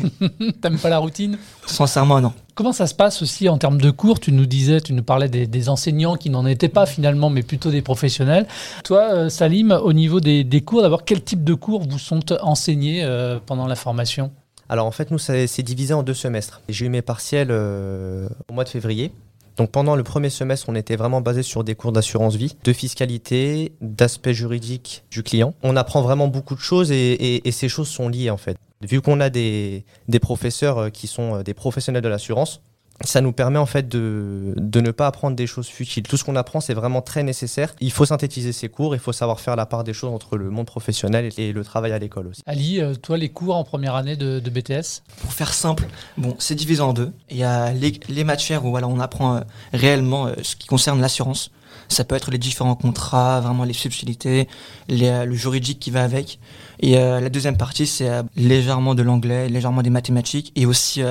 T'aimes 0.62 0.78
pas 0.78 0.88
la 0.88 0.98
routine? 0.98 1.38
Sincèrement, 1.66 2.20
non. 2.20 2.32
Comment 2.54 2.72
ça 2.72 2.86
se 2.86 2.94
passe 2.94 3.22
aussi 3.22 3.48
en 3.48 3.58
termes 3.58 3.80
de 3.80 3.90
cours? 3.90 4.20
Tu 4.20 4.32
nous 4.32 4.46
disais, 4.46 4.80
tu 4.80 4.92
nous 4.92 5.02
parlais 5.10 5.28
des, 5.28 5.48
des 5.48 5.68
enseignants 5.68 6.14
qui 6.14 6.30
n'en 6.30 6.46
étaient 6.46 6.68
pas 6.68 6.86
finalement, 6.86 7.30
mais 7.30 7.42
plutôt 7.42 7.72
des 7.72 7.82
professionnels. 7.82 8.46
Toi, 8.84 9.12
euh, 9.12 9.28
Salim, 9.28 9.72
au 9.72 9.92
niveau 9.92 10.20
des, 10.20 10.62
cours, 10.64 10.82
d'abord, 10.82 11.04
quel 11.04 11.20
type 11.20 11.42
de 11.42 11.54
cours 11.54 11.82
vous 11.82 11.98
sont 11.98 12.32
enseignés 12.44 13.02
euh, 13.02 13.40
pendant 13.44 13.66
la 13.66 13.74
formation? 13.74 14.30
Alors 14.68 14.86
en 14.86 14.92
fait, 14.92 15.10
nous, 15.10 15.18
c'est 15.18 15.62
divisé 15.64 15.94
en 15.94 16.04
deux 16.04 16.14
semestres. 16.14 16.60
J'ai 16.68 16.86
eu 16.86 16.90
mes 16.90 17.02
partiels 17.02 17.48
euh, 17.50 18.28
au 18.48 18.52
mois 18.52 18.62
de 18.62 18.68
février. 18.68 19.10
Donc 19.56 19.72
pendant 19.72 19.96
le 19.96 20.04
premier 20.04 20.30
semestre, 20.30 20.68
on 20.68 20.76
était 20.76 20.94
vraiment 20.94 21.20
basé 21.20 21.42
sur 21.42 21.64
des 21.64 21.74
cours 21.74 21.90
d'assurance 21.90 22.36
vie, 22.36 22.54
de 22.62 22.72
fiscalité, 22.72 23.72
d'aspect 23.80 24.32
juridique 24.32 25.02
du 25.10 25.24
client. 25.24 25.54
On 25.64 25.74
apprend 25.74 26.02
vraiment 26.02 26.28
beaucoup 26.28 26.54
de 26.54 26.60
choses 26.60 26.92
et, 26.92 27.42
ces 27.50 27.68
choses 27.68 27.88
sont 27.88 28.08
liées 28.08 28.30
en 28.30 28.36
fait. 28.36 28.56
Vu 28.80 29.00
qu'on 29.00 29.18
a 29.18 29.28
des, 29.28 29.84
professeurs 30.22 30.92
qui 30.92 31.08
sont 31.08 31.42
des 31.42 31.52
professionnels 31.52 32.02
de 32.02 32.08
l'assurance, 32.08 32.62
ça 33.02 33.20
nous 33.20 33.32
permet 33.32 33.58
en 33.58 33.66
fait 33.66 33.88
de, 33.88 34.54
de, 34.56 34.80
ne 34.80 34.90
pas 34.90 35.06
apprendre 35.06 35.36
des 35.36 35.46
choses 35.46 35.68
futiles. 35.68 36.02
Tout 36.02 36.16
ce 36.16 36.24
qu'on 36.24 36.36
apprend, 36.36 36.60
c'est 36.60 36.74
vraiment 36.74 37.02
très 37.02 37.22
nécessaire. 37.22 37.74
Il 37.80 37.92
faut 37.92 38.04
synthétiser 38.04 38.52
ses 38.52 38.68
cours, 38.68 38.94
il 38.94 39.00
faut 39.00 39.12
savoir 39.12 39.40
faire 39.40 39.56
la 39.56 39.66
part 39.66 39.84
des 39.84 39.92
choses 39.92 40.12
entre 40.12 40.36
le 40.36 40.50
monde 40.50 40.66
professionnel 40.66 41.30
et 41.38 41.52
le 41.52 41.64
travail 41.64 41.92
à 41.92 41.98
l'école 41.98 42.28
aussi. 42.28 42.42
Ali, 42.46 42.80
toi, 43.02 43.16
les 43.16 43.28
cours 43.28 43.56
en 43.56 43.64
première 43.64 43.94
année 43.94 44.16
de, 44.16 44.38
de 44.38 44.50
BTS 44.50 45.02
Pour 45.20 45.32
faire 45.32 45.54
simple, 45.54 45.86
bon, 46.16 46.34
c'est 46.38 46.54
divisé 46.54 46.82
en 46.82 46.92
deux. 46.92 47.12
Il 47.30 47.36
y 47.36 47.44
a 47.44 47.72
les, 47.72 47.98
les 48.08 48.24
matières 48.24 48.64
où 48.64 48.70
voilà, 48.70 48.88
on 48.88 49.00
apprend 49.00 49.36
euh, 49.36 49.40
réellement 49.72 50.26
euh, 50.26 50.34
ce 50.42 50.56
qui 50.56 50.66
concerne 50.66 51.00
l'assurance. 51.00 51.50
Ça 51.90 52.04
peut 52.04 52.14
être 52.14 52.30
les 52.30 52.38
différents 52.38 52.76
contrats, 52.76 53.40
vraiment 53.40 53.64
les 53.64 53.72
subtilités, 53.72 54.48
euh, 54.90 55.24
le 55.24 55.34
juridique 55.34 55.80
qui 55.80 55.90
va 55.90 56.04
avec. 56.04 56.38
Et 56.78 56.96
euh, 56.96 57.20
la 57.20 57.28
deuxième 57.28 57.56
partie, 57.56 57.86
c'est 57.86 58.08
euh, 58.08 58.22
légèrement 58.36 58.94
de 58.94 59.02
l'anglais, 59.02 59.48
légèrement 59.48 59.82
des 59.82 59.90
mathématiques 59.90 60.52
et 60.54 60.66
aussi 60.66 61.02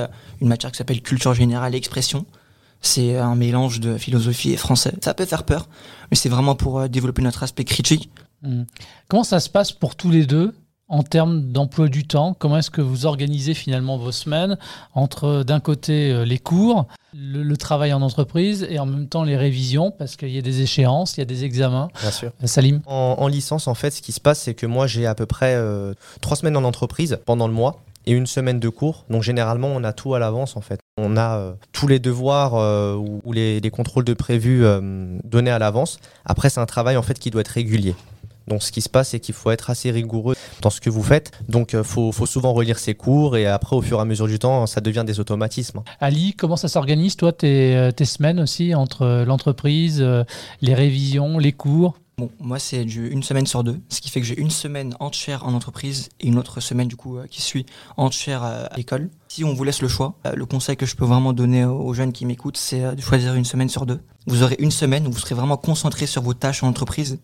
une 0.41 0.47
matière 0.47 0.71
qui 0.71 0.77
s'appelle 0.77 1.01
culture 1.01 1.33
générale 1.33 1.75
et 1.75 1.77
expression. 1.77 2.25
C'est 2.81 3.17
un 3.17 3.35
mélange 3.35 3.81
de 3.81 3.97
philosophie 3.97 4.53
et 4.53 4.57
français. 4.57 4.93
Ça 5.01 5.13
peut 5.13 5.25
faire 5.25 5.43
peur, 5.43 5.67
mais 6.09 6.17
c'est 6.17 6.29
vraiment 6.29 6.55
pour 6.55 6.87
développer 6.87 7.21
notre 7.21 7.43
aspect 7.43 7.65
critique. 7.65 8.09
Mmh. 8.41 8.63
Comment 9.09 9.25
ça 9.25 9.41
se 9.41 9.49
passe 9.49 9.73
pour 9.73 9.97
tous 9.97 10.09
les 10.09 10.25
deux? 10.25 10.55
En 10.89 11.03
termes 11.03 11.51
d'emploi 11.51 11.87
du 11.87 12.05
temps 12.05 12.35
Comment 12.37 12.57
est-ce 12.57 12.71
que 12.71 12.81
vous 12.81 13.05
organisez 13.05 13.53
finalement 13.53 13.97
vos 13.97 14.11
semaines 14.11 14.57
entre 14.93 15.43
d'un 15.43 15.59
côté 15.59 16.11
euh, 16.11 16.25
les 16.25 16.39
cours, 16.39 16.87
le, 17.13 17.43
le, 17.43 17.57
travail 17.57 17.93
en 17.93 18.01
entreprise 18.01 18.67
et 18.69 18.79
en 18.79 18.85
même 18.85 19.07
temps 19.07 19.23
les 19.23 19.37
révisions 19.37 19.91
parce 19.91 20.15
qu'il 20.15 20.29
y 20.29 20.37
a 20.37 20.41
des 20.41 20.61
échéances, 20.61 21.17
il 21.17 21.21
y 21.21 21.23
a 21.23 21.25
des 21.25 21.45
examens 21.45 21.89
Bien 22.01 22.11
sûr. 22.11 22.31
Euh, 22.43 22.47
Salim 22.47 22.81
en, 22.85 23.15
en, 23.19 23.27
licence, 23.27 23.67
en 23.67 23.75
fait, 23.75 23.91
ce 23.91 24.01
qui 24.01 24.11
se 24.11 24.19
passe, 24.19 24.39
c'est 24.39 24.53
que 24.53 24.65
moi 24.65 24.87
j'ai 24.87 25.05
à 25.05 25.15
peu 25.15 25.25
près 25.25 25.55
euh, 25.55 25.93
trois 26.21 26.35
semaines 26.35 26.57
en 26.57 26.63
entreprise 26.63 27.19
pendant 27.25 27.47
le 27.47 27.53
mois 27.53 27.83
et 28.05 28.13
une 28.13 28.27
semaine 28.27 28.59
de 28.59 28.69
cours. 28.69 29.05
Donc 29.09 29.23
généralement, 29.23 29.67
on 29.67 29.83
a 29.83 29.93
tout 29.93 30.15
à 30.15 30.19
l'avance 30.19 30.57
en 30.57 30.61
fait. 30.61 30.79
On 30.97 31.17
a 31.17 31.37
euh, 31.37 31.53
tous 31.71 31.87
les 31.87 31.99
devoirs 31.99 32.55
euh, 32.55 32.95
ou, 32.95 33.21
ou 33.23 33.33
les, 33.33 33.59
les, 33.59 33.69
contrôles 33.69 34.03
de 34.03 34.13
prévus 34.13 34.65
euh, 34.65 35.17
donnés 35.23 35.51
à 35.51 35.59
l'avance. 35.59 35.99
Après, 36.25 36.49
c'est 36.49 36.59
un 36.59 36.65
travail 36.65 36.97
en 36.97 37.03
fait 37.03 37.19
qui 37.19 37.29
doit 37.29 37.41
être 37.41 37.49
régulier. 37.49 37.95
Donc 38.49 38.63
ce 38.63 38.71
qui 38.71 38.81
se 38.81 38.89
passe, 38.89 39.09
c'est 39.09 39.19
qu'il 39.19 39.35
faut 39.35 39.51
être 39.51 39.69
assez 39.69 39.91
rigoureux 39.91 40.35
dans 40.61 40.69
ce 40.69 40.81
que 40.81 40.89
vous 40.89 41.03
faites. 41.03 41.31
Donc 41.47 41.73
il 41.73 41.83
faut, 41.83 42.11
faut, 42.11 42.25
souvent 42.25 42.51
relire 42.53 42.79
ses 42.79 42.95
cours 42.95 43.37
et 43.37 43.45
après, 43.45 43.75
au 43.75 43.81
fur 43.81 43.99
et 43.99 44.01
à 44.01 44.05
mesure 44.05 44.27
du 44.27 44.39
temps, 44.39 44.67
ça 44.67 44.81
devient 44.81 45.03
des 45.05 45.19
automatismes. 45.19 45.81
Ali, 46.01 46.33
comment 46.33 46.57
ça 46.57 46.67
s'organise, 46.67 47.15
toi, 47.15 47.31
tes, 47.31 47.89
tes, 47.95 48.05
semaines 48.05 48.39
aussi 48.39 48.75
entre 48.75 49.23
l'entreprise, 49.25 50.05
les 50.61 50.73
révisions, 50.73 51.37
les 51.37 51.53
cours? 51.53 51.95
Bon, 52.19 52.29
moi, 52.41 52.59
c'est 52.59 52.83
une 52.83 53.23
semaine 53.23 53.47
sur 53.47 53.63
deux, 53.63 53.79
ce 53.87 54.01
qui 54.01 54.09
fait 54.09 54.19
que 54.19 54.27
j'ai 54.27 54.37
une 54.37 54.49
semaine 54.49 54.93
entière 54.99 55.45
en 55.45 55.53
entreprise 55.53 56.09
et 56.19 56.27
une 56.27 56.37
autre 56.37 56.59
semaine, 56.59 56.89
du 56.89 56.97
coup, 56.97 57.17
euh, 57.17 57.27
qui 57.27 57.41
suit 57.41 57.65
entière 57.95 58.43
euh, 58.43 58.65
à 58.69 58.75
l'école. 58.75 59.09
Si 59.29 59.45
on 59.45 59.53
vous 59.53 59.63
laisse 59.63 59.81
le 59.81 59.87
choix, 59.87 60.15
euh, 60.27 60.33
le 60.35 60.45
conseil 60.45 60.75
que 60.75 60.85
je 60.85 60.97
peux 60.97 61.05
vraiment 61.05 61.31
donner 61.31 61.63
aux 61.63 61.93
jeunes 61.93 62.11
qui 62.11 62.25
m'écoutent, 62.25 62.57
c'est 62.57 62.93
de 62.93 63.01
choisir 63.01 63.35
une 63.35 63.45
semaine 63.45 63.69
sur 63.69 63.85
deux. 63.85 64.01
Vous 64.27 64.43
aurez 64.43 64.57
une 64.59 64.69
semaine 64.69 65.07
où 65.07 65.13
vous 65.13 65.19
serez 65.19 65.33
vraiment 65.33 65.55
concentré 65.55 66.07
sur 66.07 66.21
vos 66.21 66.33
tâches 66.33 66.61
en 66.61 66.67
entreprise 66.67 67.19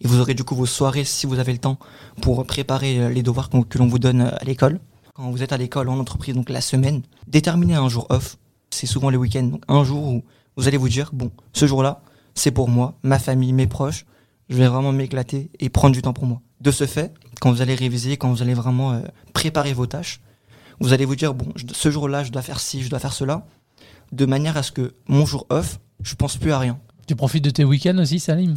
et 0.00 0.08
vous 0.08 0.20
aurez 0.20 0.34
du 0.34 0.44
coup 0.44 0.54
vos 0.54 0.66
soirées, 0.66 1.04
si 1.04 1.26
vous 1.26 1.38
avez 1.38 1.52
le 1.52 1.58
temps, 1.58 1.78
pour 2.20 2.44
préparer 2.46 3.12
les 3.12 3.22
devoirs 3.22 3.48
que 3.48 3.78
l'on 3.78 3.86
vous 3.86 3.98
donne 3.98 4.22
à 4.22 4.44
l'école. 4.44 4.80
Quand 5.14 5.30
vous 5.30 5.42
êtes 5.42 5.52
à 5.52 5.56
l'école, 5.56 5.88
en 5.88 5.98
entreprise, 5.98 6.34
donc 6.34 6.50
la 6.50 6.60
semaine, 6.60 7.02
déterminez 7.26 7.74
un 7.74 7.88
jour 7.88 8.06
off. 8.10 8.36
C'est 8.70 8.86
souvent 8.86 9.10
le 9.10 9.16
week-end, 9.16 9.44
donc 9.44 9.62
un 9.68 9.84
jour 9.84 10.04
où 10.06 10.24
vous 10.56 10.68
allez 10.68 10.76
vous 10.76 10.88
dire, 10.88 11.10
bon, 11.12 11.30
ce 11.52 11.66
jour-là, 11.66 12.02
c'est 12.34 12.50
pour 12.50 12.68
moi, 12.68 12.98
ma 13.02 13.18
famille, 13.18 13.52
mes 13.52 13.66
proches, 13.66 14.04
je 14.48 14.56
vais 14.56 14.68
vraiment 14.68 14.92
m'éclater 14.92 15.50
et 15.58 15.68
prendre 15.70 15.94
du 15.94 16.02
temps 16.02 16.12
pour 16.12 16.26
moi. 16.26 16.42
De 16.60 16.70
ce 16.70 16.86
fait, 16.86 17.14
quand 17.40 17.50
vous 17.50 17.62
allez 17.62 17.74
réviser, 17.74 18.16
quand 18.16 18.30
vous 18.30 18.42
allez 18.42 18.54
vraiment 18.54 18.92
euh, 18.92 19.00
préparer 19.32 19.72
vos 19.72 19.86
tâches, 19.86 20.20
vous 20.80 20.92
allez 20.92 21.04
vous 21.04 21.16
dire, 21.16 21.32
bon, 21.34 21.52
ce 21.72 21.90
jour-là, 21.90 22.22
je 22.24 22.30
dois 22.30 22.42
faire 22.42 22.60
ci, 22.60 22.82
je 22.82 22.90
dois 22.90 22.98
faire 22.98 23.12
cela, 23.12 23.46
de 24.12 24.26
manière 24.26 24.56
à 24.56 24.62
ce 24.62 24.72
que 24.72 24.94
mon 25.08 25.24
jour 25.26 25.46
off, 25.48 25.80
je 26.02 26.14
pense 26.14 26.36
plus 26.36 26.52
à 26.52 26.58
rien. 26.58 26.78
Tu 27.06 27.16
profites 27.16 27.44
de 27.44 27.50
tes 27.50 27.64
week-ends 27.64 27.98
aussi, 27.98 28.20
Salim? 28.20 28.54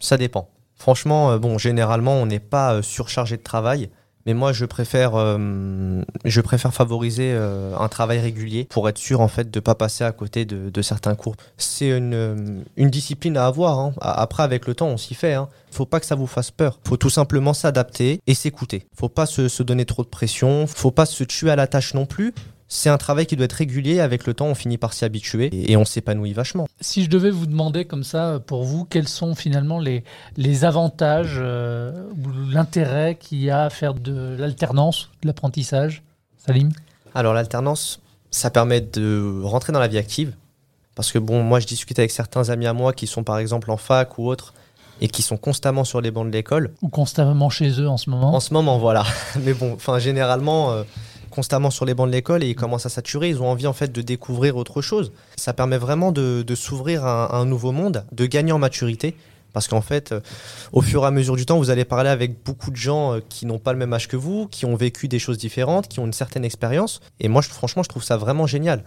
Ça 0.00 0.16
dépend. 0.16 0.48
Franchement, 0.82 1.30
euh, 1.30 1.38
bon, 1.38 1.58
généralement, 1.58 2.14
on 2.14 2.26
n'est 2.26 2.40
pas 2.40 2.74
euh, 2.74 2.82
surchargé 2.82 3.36
de 3.36 3.42
travail. 3.42 3.88
Mais 4.26 4.34
moi, 4.34 4.52
je 4.52 4.64
préfère, 4.64 5.12
euh, 5.14 6.02
je 6.24 6.40
préfère 6.40 6.74
favoriser 6.74 7.32
un 7.32 7.88
travail 7.88 8.18
régulier 8.18 8.66
pour 8.70 8.88
être 8.88 8.98
sûr 8.98 9.20
en 9.20 9.26
fait 9.26 9.50
de 9.50 9.58
pas 9.58 9.74
passer 9.74 10.04
à 10.04 10.12
côté 10.12 10.44
de, 10.44 10.82
certains 10.82 11.16
cours. 11.16 11.34
C'est 11.56 11.88
une, 11.88 12.64
discipline 12.76 13.36
à 13.36 13.46
avoir. 13.46 13.78
Hein. 13.78 13.94
Après, 14.00 14.44
avec 14.44 14.66
le 14.66 14.74
temps, 14.74 14.88
on 14.88 14.96
s'y 14.96 15.14
fait. 15.14 15.34
Hein. 15.34 15.48
Faut 15.72 15.86
pas 15.86 15.98
que 15.98 16.06
ça 16.06 16.14
vous 16.14 16.28
fasse 16.28 16.52
peur. 16.52 16.78
Faut 16.86 16.96
tout 16.96 17.10
simplement 17.10 17.52
s'adapter 17.52 18.20
et 18.28 18.34
s'écouter. 18.34 18.86
Faut 18.94 19.08
pas 19.08 19.26
se, 19.26 19.48
se, 19.48 19.64
donner 19.64 19.86
trop 19.86 20.02
de 20.02 20.08
pression. 20.08 20.68
Faut 20.68 20.92
pas 20.92 21.06
se 21.06 21.24
tuer 21.24 21.50
à 21.50 21.56
la 21.56 21.66
tâche 21.66 21.94
non 21.94 22.06
plus 22.06 22.32
c'est 22.74 22.88
un 22.88 22.96
travail 22.96 23.26
qui 23.26 23.36
doit 23.36 23.44
être 23.44 23.52
régulier. 23.52 24.00
Avec 24.00 24.26
le 24.26 24.32
temps, 24.32 24.46
on 24.46 24.54
finit 24.54 24.78
par 24.78 24.94
s'y 24.94 25.04
habituer 25.04 25.50
et, 25.52 25.76
on 25.76 25.84
s'épanouit 25.84 26.32
vachement. 26.32 26.66
Si 26.80 27.04
je 27.04 27.10
devais 27.10 27.30
vous 27.30 27.44
demander 27.44 27.84
comme 27.84 28.02
ça, 28.02 28.40
pour 28.46 28.64
vous, 28.64 28.86
quels 28.86 29.08
sont 29.08 29.34
finalement 29.34 29.78
les, 29.78 30.04
les 30.38 30.64
avantages 30.64 31.36
euh, 31.36 31.92
ou 32.12 32.50
l'intérêt 32.50 33.16
qu'il 33.16 33.42
y 33.42 33.50
a 33.50 33.64
à 33.64 33.70
faire 33.70 33.92
de 33.92 34.36
l'alternance, 34.38 35.10
de 35.20 35.26
l'apprentissage 35.26 36.02
Salim? 36.38 36.70
Alors 37.14 37.34
l'alternance, 37.34 38.00
ça 38.30 38.50
permet 38.50 38.80
de 38.80 39.42
rentrer 39.44 39.74
dans 39.74 39.80
la 39.80 39.88
vie 39.88 39.98
active. 39.98 40.32
Parce 40.94 41.12
que 41.12 41.18
bon, 41.18 41.42
moi 41.42 41.60
je 41.60 41.66
discute 41.66 41.98
avec 41.98 42.10
certains 42.10 42.48
amis 42.48 42.66
à 42.66 42.72
moi 42.72 42.94
qui 42.94 43.06
sont 43.06 43.22
par 43.22 43.36
exemple 43.36 43.70
en 43.70 43.76
fac 43.76 44.16
ou 44.16 44.28
autres 44.28 44.54
et 45.02 45.08
qui 45.08 45.20
sont 45.20 45.36
constamment 45.36 45.84
sur 45.84 46.00
les 46.00 46.10
bancs 46.10 46.26
de 46.26 46.32
l'école. 46.32 46.72
Ou 46.80 46.88
constamment 46.88 47.50
chez 47.50 47.80
eux 47.80 47.88
en 47.88 47.98
ce 47.98 48.08
moment. 48.08 48.34
En 48.34 48.40
ce 48.40 48.54
moment, 48.54 48.78
voilà. 48.78 49.04
Mais 49.42 49.52
bon, 49.52 49.74
enfin 49.74 49.98
généralement... 49.98 50.72
Euh, 50.72 50.84
constamment 51.32 51.70
sur 51.70 51.84
les 51.84 51.94
bancs 51.94 52.06
de 52.06 52.12
l'école 52.12 52.44
et 52.44 52.48
ils 52.48 52.54
commencent 52.54 52.86
à 52.86 52.90
saturer. 52.90 53.30
Ils 53.30 53.42
ont 53.42 53.48
envie 53.48 53.66
en 53.66 53.72
fait 53.72 53.90
de 53.90 54.02
découvrir 54.02 54.56
autre 54.56 54.82
chose. 54.82 55.10
Ça 55.36 55.52
permet 55.52 55.78
vraiment 55.78 56.12
de, 56.12 56.54
s'ouvrir 56.54 57.04
à, 57.04 57.36
un 57.36 57.44
nouveau 57.44 57.72
monde, 57.72 58.04
de 58.12 58.26
gagner 58.26 58.52
en 58.52 58.58
maturité. 58.58 59.16
Parce 59.52 59.68
qu'en 59.68 59.82
fait, 59.82 60.12
euh, 60.12 60.20
au 60.72 60.80
fur 60.80 61.02
et 61.04 61.06
à 61.06 61.10
mesure 61.10 61.36
du 61.36 61.44
temps, 61.44 61.58
vous 61.58 61.68
allez 61.68 61.84
parler 61.84 62.08
avec 62.08 62.42
beaucoup 62.42 62.70
de 62.70 62.76
gens 62.76 63.14
euh, 63.14 63.20
qui 63.28 63.44
n'ont 63.44 63.58
pas 63.58 63.72
le 63.72 63.78
même 63.78 63.92
âge 63.92 64.08
que 64.08 64.16
vous, 64.16 64.46
qui 64.48 64.64
ont 64.64 64.76
vécu 64.76 65.08
des 65.08 65.18
choses 65.18 65.36
différentes, 65.36 65.88
qui 65.88 66.00
ont 66.00 66.06
une 66.06 66.14
certaine 66.14 66.44
expérience. 66.44 67.00
Et 67.20 67.28
moi, 67.28 67.42
franchement, 67.42 67.82
je 67.82 67.90
trouve 67.90 68.02
ça 68.02 68.16
vraiment 68.16 68.46
génial. 68.46 68.82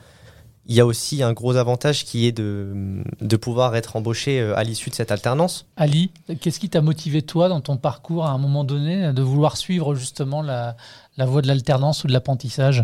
Il 0.68 0.74
y 0.74 0.80
a 0.80 0.86
aussi 0.88 1.22
un 1.22 1.34
gros 1.34 1.58
avantage 1.58 2.06
qui 2.06 2.26
est 2.26 2.32
de, 2.32 3.04
de 3.22 3.36
pouvoir 3.36 3.76
être 3.76 3.96
embauché 3.96 4.42
euh, 4.42 4.58
à 4.58 4.64
l'issue 4.64 4.90
de 4.90 4.96
cette 4.96 5.12
alternance. 5.12 5.68
Ali, 5.78 6.10
qu'est-ce 6.42 6.60
qui 6.60 6.70
t'a 6.70 6.82
motivé 6.82 7.22
toi 7.22 7.48
dans 7.48 7.62
ton 7.62 7.78
parcours 7.78 8.26
à 8.26 8.32
un 8.32 8.40
moment 8.40 8.64
donné 8.64 9.14
de 9.14 9.22
vouloir 9.22 9.58
suivre 9.58 9.94
justement 9.94 10.42
la, 10.42 10.76
la 11.18 11.26
voie 11.26 11.42
de 11.42 11.48
l'alternance 11.48 12.04
ou 12.04 12.08
de 12.08 12.14
l'apprentissage 12.14 12.84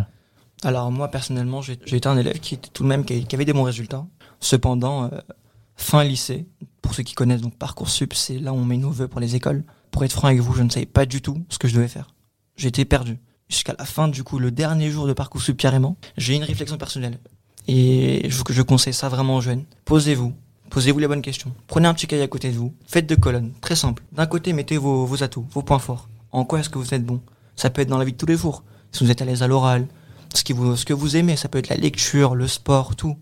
Alors 0.64 0.92
moi 0.92 1.10
personnellement, 1.10 1.62
j'ai 1.62 1.74
été 1.74 2.08
un 2.08 2.18
élève 2.18 2.40
qui 2.40 2.56
était 2.56 2.70
tout 2.70 2.84
de 2.84 2.88
même 2.88 3.06
qui 3.06 3.26
avait 3.34 3.46
des 3.46 3.54
bons 3.54 3.64
résultats. 3.64 4.06
Cependant, 4.40 5.06
euh, 5.06 5.10
fin 5.76 6.04
lycée, 6.04 6.48
pour 6.82 6.96
ceux 6.96 7.04
qui 7.04 7.14
connaissent 7.14 7.42
donc 7.42 7.56
parcoursup, 7.56 8.14
c'est 8.14 8.40
là 8.40 8.54
où 8.54 8.58
on 8.58 8.66
met 8.66 8.78
nos 8.78 8.90
vœux 8.90 9.08
pour 9.08 9.20
les 9.20 9.36
écoles. 9.36 9.64
Pour 9.92 10.04
être 10.04 10.14
franc 10.14 10.30
avec 10.30 10.40
vous, 10.40 10.54
je 10.54 10.64
ne 10.64 10.70
savais 10.70 10.86
pas 10.86 11.06
du 11.06 11.22
tout 11.22 11.44
ce 11.50 11.58
que 11.58 11.68
je 11.68 11.76
devais 11.76 11.88
faire. 11.88 12.14
J'étais 12.56 12.86
perdu. 12.86 13.20
Jusqu'à 13.50 13.76
la 13.78 13.86
fin, 13.86 14.08
du 14.08 14.24
coup, 14.24 14.40
le 14.40 14.50
dernier 14.50 14.90
jour 14.90 15.08
de 15.08 15.14
parcoursup 15.14 15.58
carrément, 15.58 15.98
j'ai 16.18 16.36
une 16.36 16.44
réflexion 16.44 16.78
personnelle. 16.78 17.20
Et 17.68 18.30
je, 18.30 18.62
conseille 18.62 18.94
ça 18.94 19.10
vraiment 19.10 19.36
aux 19.36 19.42
jeunes. 19.42 19.66
Posez-vous, 19.86 20.34
Posez-vous 20.70 21.00
les 21.00 21.08
bonnes 21.08 21.22
questions. 21.22 21.54
Prenez 21.68 21.90
un 21.90 21.94
petit 21.94 22.08
cahier 22.08 22.24
à 22.24 22.28
côté 22.30 22.50
de 22.50 22.58
vous. 22.58 22.74
Faites 22.88 23.06
deux 23.06 23.18
colonnes. 23.18 23.52
Très 23.60 23.76
simple. 23.76 24.04
D'un 24.14 24.26
côté, 24.26 24.54
mettez 24.54 24.78
vos 24.78 25.22
atouts, 25.22 25.46
vos 25.52 25.62
points 25.62 25.80
forts. 25.80 26.08
En 26.32 26.46
quoi 26.46 26.62
est-ce 26.62 26.70
que 26.70 26.78
vous 26.78 26.94
êtes 26.94 27.06
bon? 27.06 27.20
Ça 27.62 27.70
peut 27.70 27.82
être 27.82 27.90
dans 27.90 27.98
la 27.98 28.06
vie 28.06 28.14
de 28.14 28.18
tous 28.18 28.26
les 28.26 28.38
jours. 28.38 28.64
Si 28.92 29.04
vous 29.04 29.12
êtes 29.12 29.22
à 29.22 29.26
l'aise 29.26 29.44
à 29.44 29.48
l'oral, 29.48 29.88
ce, 30.34 30.44
que 30.44 30.94
vous 30.94 31.16
aimez, 31.16 31.36
ça 31.36 31.48
peut 31.48 31.60
être 31.60 31.70
la 31.70 31.76
lecture, 31.76 32.34
le 32.34 32.48
sport, 32.48 32.96
tout. 32.96 33.18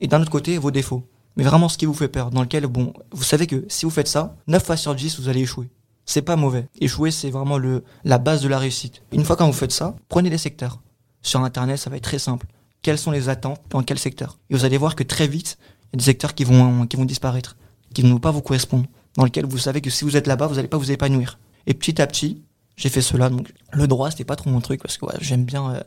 Et 0.00 0.06
d'un 0.06 0.20
autre 0.22 0.30
côté, 0.30 0.56
vos 0.56 0.70
défauts. 0.70 1.08
Mais 1.36 1.42
vraiment 1.42 1.68
ce 1.68 1.78
qui 1.78 1.86
vous 1.86 1.94
fait 1.94 2.08
peur, 2.08 2.30
dans 2.30 2.42
lequel, 2.42 2.66
bon, 2.66 2.92
vous 3.10 3.24
savez 3.24 3.48
que 3.48 3.64
si 3.68 3.84
vous 3.84 3.90
faites 3.90 4.06
ça, 4.06 4.36
9 4.46 4.64
fois 4.64 4.76
sur 4.76 4.94
10, 4.94 5.18
vous 5.18 5.28
allez 5.28 5.40
échouer. 5.40 5.68
C'est 6.04 6.22
pas 6.22 6.36
mauvais. 6.36 6.68
Échouer, 6.80 7.10
c'est 7.10 7.30
vraiment 7.30 7.58
le, 7.58 7.82
la 8.04 8.18
base 8.18 8.42
de 8.42 8.48
la 8.48 8.58
réussite. 8.58 9.02
Une 9.12 9.24
fois 9.24 9.34
quand 9.34 9.46
vous 9.46 9.52
faites 9.52 9.72
ça, 9.72 9.96
prenez 10.08 10.30
des 10.30 10.38
secteurs. 10.38 10.80
Sur 11.20 11.40
Internet, 11.40 11.78
ça 11.78 11.90
va 11.90 11.96
être 11.96 12.04
très 12.04 12.18
simple 12.18 12.46
quelles 12.82 12.98
sont 12.98 13.12
les 13.12 13.28
attentes 13.28 13.60
dans 13.70 13.82
quel 13.82 13.98
secteur? 13.98 14.38
Et 14.50 14.54
vous 14.54 14.64
allez 14.64 14.76
voir 14.76 14.96
que 14.96 15.04
très 15.04 15.28
vite, 15.28 15.56
il 15.60 15.86
y 15.86 15.96
a 15.96 15.98
des 15.98 16.04
secteurs 16.04 16.34
qui 16.34 16.44
vont, 16.44 16.86
qui 16.86 16.96
vont 16.96 17.04
disparaître, 17.04 17.56
qui 17.94 18.04
ne 18.04 18.10
vont 18.10 18.18
pas 18.18 18.32
vous 18.32 18.42
correspondre, 18.42 18.86
dans 19.16 19.24
lesquels 19.24 19.46
vous 19.46 19.58
savez 19.58 19.80
que 19.80 19.90
si 19.90 20.04
vous 20.04 20.16
êtes 20.16 20.26
là-bas, 20.26 20.48
vous 20.48 20.56
n'allez 20.56 20.68
pas 20.68 20.78
vous 20.78 20.90
épanouir. 20.90 21.38
Et 21.66 21.74
petit 21.74 22.02
à 22.02 22.06
petit, 22.06 22.42
j'ai 22.82 22.88
fait 22.88 23.00
cela. 23.00 23.30
Donc 23.30 23.52
le 23.72 23.86
droit, 23.86 24.10
c'était 24.10 24.24
pas 24.24 24.34
trop 24.34 24.50
mon 24.50 24.60
truc 24.60 24.82
parce 24.82 24.98
que 24.98 25.06
j'aime 25.20 25.44
bien 25.44 25.70
euh, 25.70 25.80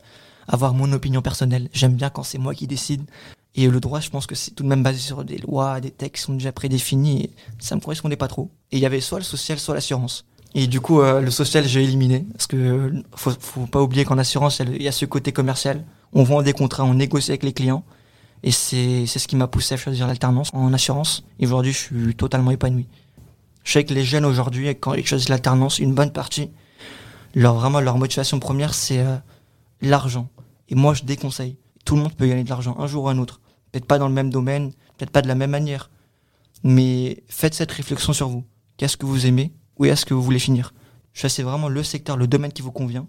avoir 0.48 0.72
mon 0.72 0.90
opinion 0.92 1.20
personnelle. 1.20 1.68
J'aime 1.74 1.94
bien 1.94 2.08
quand 2.08 2.22
c'est 2.22 2.38
moi 2.38 2.54
qui 2.54 2.66
décide. 2.66 3.02
Et 3.54 3.68
le 3.68 3.80
droit, 3.80 4.00
je 4.00 4.08
pense 4.08 4.26
que 4.26 4.34
c'est 4.34 4.52
tout 4.52 4.62
de 4.62 4.68
même 4.68 4.82
basé 4.82 4.98
sur 4.98 5.22
des 5.22 5.36
lois, 5.38 5.80
des 5.80 5.90
textes 5.90 6.16
qui 6.16 6.22
sont 6.22 6.34
déjà 6.34 6.52
prédéfinis. 6.52 7.24
Et 7.24 7.30
ça 7.58 7.74
me 7.74 7.82
correspondait 7.82 8.16
pas 8.16 8.28
trop. 8.28 8.50
Et 8.72 8.78
il 8.78 8.80
y 8.80 8.86
avait 8.86 9.00
soit 9.02 9.18
le 9.18 9.24
social, 9.24 9.58
soit 9.58 9.74
l'assurance. 9.74 10.24
Et 10.54 10.66
du 10.66 10.80
coup, 10.80 11.02
euh, 11.02 11.20
le 11.20 11.30
social, 11.30 11.66
j'ai 11.66 11.84
éliminé. 11.84 12.26
Parce 12.32 12.46
que 12.46 12.92
faut, 13.14 13.32
faut 13.38 13.66
pas 13.66 13.82
oublier 13.82 14.06
qu'en 14.06 14.16
assurance, 14.16 14.60
il 14.60 14.82
y 14.82 14.88
a 14.88 14.92
ce 14.92 15.04
côté 15.04 15.32
commercial 15.32 15.84
on 16.12 16.22
vend 16.22 16.42
des 16.42 16.54
contrats, 16.54 16.84
on 16.84 16.94
négocie 16.94 17.30
avec 17.30 17.42
les 17.42 17.52
clients. 17.52 17.84
Et 18.42 18.50
c'est 18.50 19.06
ce 19.06 19.28
qui 19.28 19.36
m'a 19.36 19.48
poussé 19.48 19.74
à 19.74 19.76
choisir 19.76 20.06
l'alternance 20.06 20.50
en 20.54 20.72
assurance. 20.72 21.24
Et 21.40 21.46
aujourd'hui, 21.46 21.72
je 21.72 21.78
suis 21.78 22.14
totalement 22.14 22.50
épanoui. 22.50 22.86
Je 23.64 23.72
sais 23.72 23.84
que 23.84 23.92
les 23.92 24.04
jeunes 24.04 24.24
aujourd'hui, 24.24 24.68
quand 24.68 24.94
ils 24.94 25.06
choisissent 25.06 25.28
l'alternance, 25.28 25.78
une 25.78 25.94
bonne 25.94 26.12
partie, 26.12 26.50
leur, 27.34 27.54
vraiment 27.54 27.80
leur 27.80 27.98
motivation 27.98 28.38
première, 28.38 28.74
c'est 28.74 29.00
euh, 29.00 29.16
l'argent. 29.80 30.28
Et 30.68 30.74
moi, 30.74 30.94
je 30.94 31.04
déconseille. 31.04 31.56
Tout 31.84 31.96
le 31.96 32.02
monde 32.02 32.14
peut 32.14 32.26
gagner 32.26 32.44
de 32.44 32.48
l'argent 32.48 32.76
un 32.78 32.86
jour 32.86 33.04
ou 33.04 33.08
un 33.08 33.18
autre. 33.18 33.40
Peut-être 33.70 33.86
pas 33.86 33.98
dans 33.98 34.08
le 34.08 34.14
même 34.14 34.30
domaine, 34.30 34.72
peut-être 34.96 35.10
pas 35.10 35.22
de 35.22 35.28
la 35.28 35.34
même 35.34 35.50
manière. 35.50 35.90
Mais 36.64 37.22
faites 37.28 37.54
cette 37.54 37.72
réflexion 37.72 38.12
sur 38.12 38.28
vous. 38.28 38.44
Qu'est-ce 38.76 38.96
que 38.96 39.06
vous 39.06 39.26
aimez 39.26 39.52
Où 39.78 39.84
est-ce 39.84 40.04
que 40.04 40.14
vous 40.14 40.22
voulez 40.22 40.38
finir? 40.38 40.74
Choisissez 41.12 41.42
vraiment 41.42 41.68
le 41.68 41.82
secteur, 41.82 42.16
le 42.16 42.26
domaine 42.26 42.52
qui 42.52 42.62
vous 42.62 42.72
convient. 42.72 43.06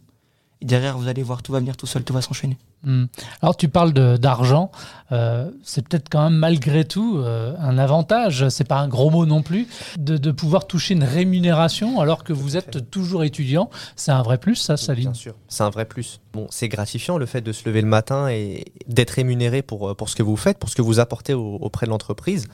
Et 0.62 0.66
derrière, 0.66 0.98
vous 0.98 1.08
allez 1.08 1.24
voir, 1.24 1.44
tout 1.44 1.52
va 1.52 1.60
venir 1.60 1.78
tout 1.78 1.86
seul, 1.86 2.04
tout 2.04 2.14
va 2.14 2.22
s'enchaîner. 2.22 2.58
Hmm. 2.84 3.06
Alors, 3.42 3.58
tu 3.58 3.70
parles 3.70 3.94
d'argent. 3.94 4.72
Euh, 5.12 5.50
c'est 5.64 5.88
peut-être 5.88 6.10
quand 6.10 6.24
même 6.24 6.38
malgré 6.38 6.86
tout 6.86 7.18
euh, 7.18 7.56
un 7.60 7.78
avantage, 7.78 8.50
c'est 8.50 8.68
pas 8.68 8.80
un 8.80 8.88
gros 8.88 9.10
mot 9.10 9.26
non 9.26 9.42
plus, 9.42 9.68
de, 9.98 10.18
de, 10.18 10.32
pouvoir 10.32 10.68
toucher 10.68 10.94
une 10.94 11.04
rémunération 11.04 12.00
alors 12.00 12.24
que 12.24 12.34
vous 12.34 12.58
êtes 12.58 12.90
toujours 12.90 13.24
étudiant. 13.24 13.70
C'est 13.96 14.12
un 14.12 14.22
vrai 14.22 14.38
plus, 14.38 14.56
ça, 14.56 14.78
Salim 14.78 15.06
Bien 15.06 15.14
sûr, 15.14 15.36
c'est 15.48 15.64
un 15.64 15.70
vrai 15.70 15.86
plus. 15.86 16.22
Bon, 16.34 16.48
c'est 16.50 16.68
gratifiant 16.68 17.18
le 17.18 17.26
fait 17.26 17.42
de 17.42 17.52
se 17.52 17.68
lever 17.68 17.82
le 17.82 17.88
matin 17.88 18.28
et 18.28 18.66
d'être 18.88 19.12
rémunéré 19.12 19.62
pour, 19.62 19.96
pour 19.96 20.10
ce 20.10 20.16
que 20.16 20.24
vous 20.24 20.38
faites, 20.38 20.60
pour 20.60 20.70
ce 20.70 20.76
que 20.76 20.82
vous 20.82 21.00
apportez 21.00 21.34
auprès 21.34 21.86
de 21.86 21.92
l'entreprise. 21.92 22.48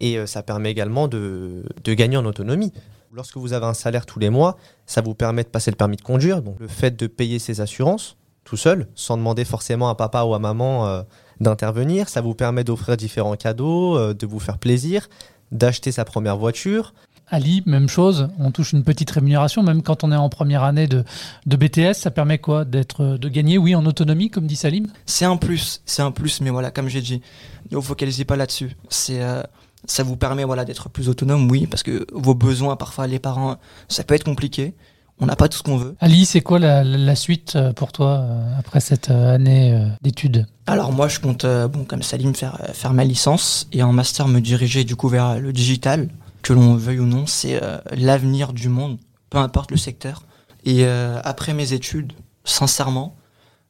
Et 0.00 0.18
euh, 0.18 0.26
ça 0.26 0.42
permet 0.42 0.70
également 0.70 1.08
de, 1.08 1.64
de 1.82 1.94
gagner 1.94 2.16
en 2.16 2.24
autonomie. 2.24 2.72
Lorsque 3.16 3.36
vous 3.36 3.52
avez 3.52 3.66
un 3.66 3.74
salaire 3.74 4.06
tous 4.06 4.18
les 4.18 4.28
mois, 4.28 4.56
ça 4.86 5.00
vous 5.00 5.14
permet 5.14 5.44
de 5.44 5.48
passer 5.48 5.70
le 5.70 5.76
permis 5.76 5.96
de 5.96 6.02
conduire. 6.02 6.42
Donc 6.42 6.58
le 6.58 6.66
fait 6.66 6.96
de 6.96 7.06
payer 7.06 7.38
ses 7.38 7.60
assurances 7.60 8.16
tout 8.42 8.56
seul, 8.56 8.88
sans 8.96 9.16
demander 9.16 9.44
forcément 9.44 9.88
à 9.88 9.94
papa 9.94 10.24
ou 10.24 10.34
à 10.34 10.40
maman 10.40 10.86
euh, 10.86 11.02
d'intervenir, 11.40 12.08
ça 12.08 12.20
vous 12.20 12.34
permet 12.34 12.64
d'offrir 12.64 12.96
différents 12.96 13.36
cadeaux, 13.36 13.96
euh, 13.96 14.14
de 14.14 14.26
vous 14.26 14.40
faire 14.40 14.58
plaisir, 14.58 15.08
d'acheter 15.52 15.92
sa 15.92 16.04
première 16.04 16.36
voiture. 16.36 16.92
Ali, 17.28 17.62
même 17.66 17.88
chose, 17.88 18.28
on 18.40 18.50
touche 18.50 18.72
une 18.72 18.82
petite 18.82 19.12
rémunération, 19.12 19.62
même 19.62 19.82
quand 19.82 20.02
on 20.02 20.10
est 20.10 20.16
en 20.16 20.28
première 20.28 20.64
année 20.64 20.88
de, 20.88 21.04
de 21.46 21.56
BTS, 21.56 21.94
ça 21.94 22.10
permet 22.10 22.38
quoi 22.38 22.64
d'être, 22.64 23.16
De 23.16 23.28
gagner, 23.28 23.58
oui, 23.58 23.76
en 23.76 23.86
autonomie, 23.86 24.28
comme 24.28 24.46
dit 24.48 24.56
Salim? 24.56 24.88
C'est 25.06 25.24
un 25.24 25.36
plus, 25.36 25.82
c'est 25.86 26.02
un 26.02 26.10
plus, 26.10 26.40
mais 26.40 26.50
voilà, 26.50 26.72
comme 26.72 26.88
j'ai 26.88 27.00
dit, 27.00 27.22
ne 27.70 27.76
vous 27.76 27.82
focalisez 27.82 28.24
pas 28.24 28.36
là-dessus. 28.36 28.76
C'est, 28.90 29.22
euh, 29.22 29.42
ça 29.86 30.02
vous 30.02 30.16
permet 30.16 30.44
voilà, 30.44 30.64
d'être 30.64 30.88
plus 30.88 31.08
autonome, 31.08 31.50
oui, 31.50 31.66
parce 31.66 31.82
que 31.82 32.06
vos 32.12 32.34
besoins, 32.34 32.76
parfois, 32.76 33.06
les 33.06 33.18
parents, 33.18 33.56
ça 33.88 34.04
peut 34.04 34.14
être 34.14 34.24
compliqué. 34.24 34.74
On 35.20 35.26
n'a 35.26 35.36
pas 35.36 35.48
tout 35.48 35.58
ce 35.58 35.62
qu'on 35.62 35.76
veut. 35.76 35.94
Ali, 36.00 36.26
c'est 36.26 36.40
quoi 36.40 36.58
la, 36.58 37.14
suite 37.14 37.54
euh, 37.54 37.72
pour 37.72 37.92
toi 37.92 38.18
euh, 38.18 38.58
après 38.58 38.80
cette 38.80 39.10
euh, 39.10 39.34
année 39.34 39.88
d'études? 40.02 40.46
Alors 40.66 40.92
moi, 40.92 41.06
je 41.06 41.20
compte, 41.20 41.46
bon, 41.46 41.84
comme 41.84 42.02
Salim, 42.02 42.34
faire, 42.34 42.60
faire 42.72 42.92
ma 42.92 43.04
licence 43.04 43.68
et 43.72 43.82
en 43.82 43.92
master 43.92 44.26
me 44.26 44.40
diriger 44.40 44.84
du 44.84 44.96
coup 44.96 45.08
vers 45.08 45.38
le 45.38 45.52
digital, 45.52 46.08
que 46.42 46.52
l'on 46.52 46.74
veuille 46.74 46.98
ou 46.98 47.06
non, 47.06 47.26
c'est 47.26 47.60
l'avenir 47.92 48.52
du 48.52 48.68
monde, 48.68 48.98
peu 49.30 49.38
importe 49.38 49.70
le 49.70 49.76
secteur. 49.76 50.22
Et 50.64 50.86
après 50.86 51.52
mes 51.52 51.74
études, 51.74 52.14
sincèrement, 52.44 53.14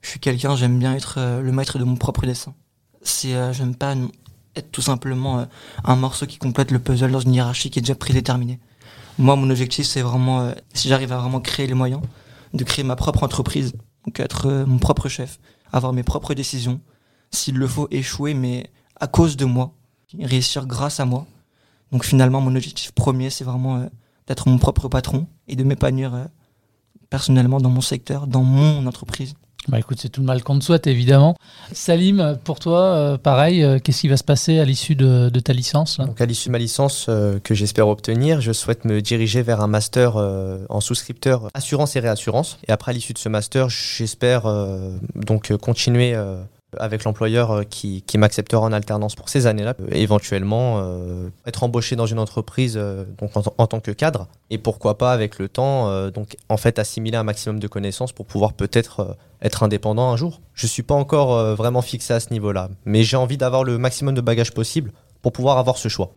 je 0.02 0.10
suis 0.10 0.20
quelqu'un, 0.20 0.54
j'aime 0.54 0.78
bien 0.78 0.94
être 0.94 1.18
le 1.42 1.52
maître 1.52 1.78
de 1.78 1.84
mon 1.84 1.96
propre 1.96 2.26
dessin. 2.26 2.54
C'est, 3.02 3.34
j'aime 3.52 3.74
pas 3.74 3.96
être 4.56 4.70
tout 4.70 4.82
simplement 4.82 5.46
un 5.84 5.96
morceau 5.96 6.26
qui 6.26 6.38
complète 6.38 6.70
le 6.70 6.78
puzzle 6.78 7.10
dans 7.10 7.20
une 7.20 7.34
hiérarchie 7.34 7.70
qui 7.70 7.78
est 7.78 7.82
déjà 7.82 7.94
prédéterminée. 7.94 8.60
Moi, 9.18 9.36
mon 9.36 9.50
objectif, 9.50 9.86
c'est 9.86 10.02
vraiment, 10.02 10.52
si 10.72 10.88
j'arrive 10.88 11.12
à 11.12 11.18
vraiment 11.18 11.40
créer 11.40 11.66
les 11.66 11.74
moyens, 11.74 12.00
de 12.52 12.64
créer 12.64 12.84
ma 12.84 12.96
propre 12.96 13.22
entreprise, 13.22 13.72
donc 14.06 14.20
être 14.20 14.64
mon 14.66 14.78
propre 14.78 15.08
chef, 15.08 15.38
avoir 15.72 15.92
mes 15.92 16.02
propres 16.02 16.34
décisions, 16.34 16.80
s'il 17.30 17.56
le 17.56 17.66
faut 17.66 17.88
échouer, 17.90 18.34
mais 18.34 18.70
à 19.00 19.06
cause 19.06 19.36
de 19.36 19.44
moi, 19.44 19.72
réussir 20.20 20.66
grâce 20.66 21.00
à 21.00 21.04
moi. 21.04 21.26
Donc 21.92 22.04
finalement, 22.04 22.40
mon 22.40 22.54
objectif 22.54 22.92
premier, 22.92 23.30
c'est 23.30 23.44
vraiment 23.44 23.76
euh, 23.76 23.86
d'être 24.26 24.48
mon 24.48 24.58
propre 24.58 24.88
patron 24.88 25.26
et 25.48 25.56
de 25.56 25.64
m'épanouir 25.64 26.14
euh, 26.14 26.24
personnellement 27.10 27.60
dans 27.60 27.70
mon 27.70 27.80
secteur, 27.80 28.26
dans 28.26 28.42
mon 28.42 28.86
entreprise. 28.86 29.34
Bah 29.68 29.78
écoute, 29.78 29.98
c'est 30.00 30.08
tout 30.08 30.20
le 30.20 30.26
mal 30.26 30.42
qu'on 30.42 30.58
te 30.58 30.64
souhaite, 30.64 30.86
évidemment. 30.86 31.36
Salim, 31.72 32.38
pour 32.44 32.58
toi, 32.58 32.80
euh, 32.80 33.18
pareil, 33.18 33.64
qu'est-ce 33.82 34.02
qui 34.02 34.08
va 34.08 34.16
se 34.16 34.24
passer 34.24 34.58
à 34.58 34.64
l'issue 34.64 34.94
de, 34.94 35.30
ta 35.40 35.52
licence 35.52 35.98
Donc 35.98 36.20
à 36.20 36.26
l'issue 36.26 36.48
de 36.48 36.52
ma 36.52 36.58
licence 36.58 37.10
que 37.42 37.54
j'espère 37.54 37.88
obtenir, 37.88 38.40
je 38.40 38.52
souhaite 38.52 38.84
me 38.84 39.00
diriger 39.00 39.42
vers 39.42 39.60
un 39.60 39.66
master 39.66 40.16
en 40.16 40.80
souscripteur 40.80 41.48
assurance 41.54 41.96
et 41.96 42.00
réassurance. 42.00 42.58
Et 42.68 42.72
après, 42.72 42.90
à 42.90 42.94
l'issue 42.94 43.12
de 43.12 43.18
ce 43.18 43.28
master, 43.28 43.68
j'espère 43.68 44.44
donc 45.14 45.54
continuer 45.56 46.14
avec 46.78 47.04
l'employeur 47.04 47.50
euh, 47.50 47.62
qui, 47.64 48.02
m'acceptera 48.16 48.62
en 48.62 48.72
alternance 48.72 49.14
pour 49.14 49.28
ces 49.28 49.46
années-là, 49.46 49.74
euh, 49.80 49.86
éventuellement 49.92 50.78
euh, 50.78 51.28
être 51.46 51.64
embauché 51.64 51.96
dans 51.96 52.06
une 52.06 52.18
entreprise 52.18 52.80
en, 53.58 53.66
tant 53.66 53.80
que 53.80 53.90
cadre, 53.90 54.28
et 54.50 54.58
pourquoi 54.58 54.98
pas 54.98 55.12
avec 55.12 55.38
le 55.38 55.48
temps, 55.48 56.10
donc 56.10 56.36
en 56.48 56.56
fait 56.56 56.78
assimiler 56.78 57.16
un 57.16 57.22
maximum 57.22 57.58
de 57.58 57.66
connaissances 57.66 58.12
pour 58.12 58.26
pouvoir 58.26 58.52
peut-être 58.52 59.16
être 59.42 59.62
indépendant 59.62 60.10
un 60.10 60.16
jour. 60.16 60.40
Je 60.54 60.66
suis 60.66 60.82
pas 60.82 60.94
encore 60.94 61.56
vraiment 61.56 61.82
fixé 61.82 62.14
à 62.14 62.20
ce 62.20 62.30
niveau-là, 62.32 62.70
mais 62.84 63.02
j'ai 63.02 63.16
envie 63.16 63.36
d'avoir 63.36 63.64
le 63.64 63.78
maximum 63.78 64.14
de 64.14 64.20
bagages 64.20 64.52
possible 64.52 64.92
pour 65.22 65.32
pouvoir 65.32 65.58
avoir 65.58 65.76
ce 65.76 65.88
choix. 65.88 66.12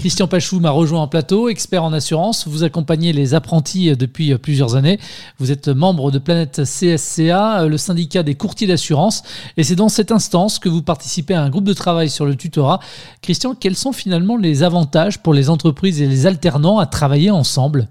Christian 0.00 0.28
Pachou 0.28 0.60
m'a 0.60 0.70
rejoint 0.70 1.02
en 1.02 1.08
plateau, 1.08 1.50
expert 1.50 1.84
en 1.84 1.92
assurance. 1.92 2.48
Vous 2.48 2.64
accompagnez 2.64 3.12
les 3.12 3.34
apprentis 3.34 3.94
depuis 3.94 4.34
plusieurs 4.38 4.74
années. 4.74 4.98
Vous 5.38 5.52
êtes 5.52 5.68
membre 5.68 6.10
de 6.10 6.18
Planète 6.18 6.62
CSCA, 6.64 7.66
le 7.66 7.76
syndicat 7.76 8.22
des 8.22 8.34
courtiers 8.34 8.66
d'assurance. 8.66 9.22
Et 9.58 9.62
c'est 9.62 9.76
dans 9.76 9.90
cette 9.90 10.10
instance 10.10 10.58
que 10.58 10.70
vous 10.70 10.80
participez 10.80 11.34
à 11.34 11.42
un 11.42 11.50
groupe 11.50 11.64
de 11.64 11.74
travail 11.74 12.08
sur 12.08 12.24
le 12.24 12.34
tutorat. 12.34 12.80
Christian, 13.20 13.54
quels 13.54 13.76
sont 13.76 13.92
finalement 13.92 14.38
les 14.38 14.62
avantages 14.62 15.18
pour 15.18 15.34
les 15.34 15.50
entreprises 15.50 16.00
et 16.00 16.06
les 16.06 16.26
alternants 16.26 16.78
à 16.78 16.86
travailler 16.86 17.30
ensemble? 17.30 17.90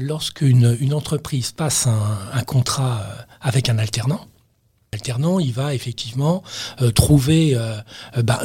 Lorsqu'une 0.00 0.76
une 0.78 0.94
entreprise 0.94 1.50
passe 1.50 1.88
un 1.88 2.42
contrat 2.42 3.02
avec 3.40 3.68
un 3.68 3.78
alternant, 3.78 4.20
Alternant, 4.92 5.38
il 5.38 5.52
va 5.52 5.74
effectivement 5.74 6.42
euh, 6.80 6.90
trouver 6.90 7.54
euh, 7.54 7.76
euh, 8.16 8.22
bah, 8.22 8.40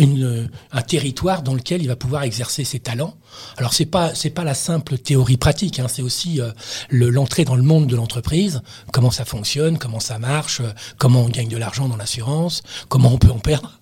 un 0.74 0.82
territoire 0.82 1.42
dans 1.42 1.54
lequel 1.54 1.82
il 1.82 1.88
va 1.88 1.96
pouvoir 1.96 2.24
exercer 2.24 2.66
ses 2.66 2.80
talents. 2.80 3.16
Alors 3.58 3.74
c'est 3.74 3.86
pas 3.86 4.14
c'est 4.14 4.30
pas 4.30 4.44
la 4.44 4.54
simple 4.54 4.98
théorie 4.98 5.38
pratique, 5.38 5.80
hein, 5.80 5.88
c'est 5.88 6.02
aussi 6.02 6.42
l'entrée 6.90 7.46
dans 7.46 7.56
le 7.56 7.64
monde 7.64 7.88
de 7.88 7.96
l'entreprise, 7.96 8.62
comment 8.92 9.10
ça 9.10 9.26
fonctionne, 9.26 9.78
comment 9.78 10.02
ça 10.02 10.20
marche, 10.20 10.62
comment 10.98 11.22
on 11.22 11.30
gagne 11.30 11.48
de 11.48 11.58
l'argent 11.58 11.88
dans 11.88 11.98
l'assurance, 11.98 12.62
comment 12.90 13.14
on 13.14 13.18
peut 13.18 13.32
en 13.32 13.40
perdre. 13.40 13.80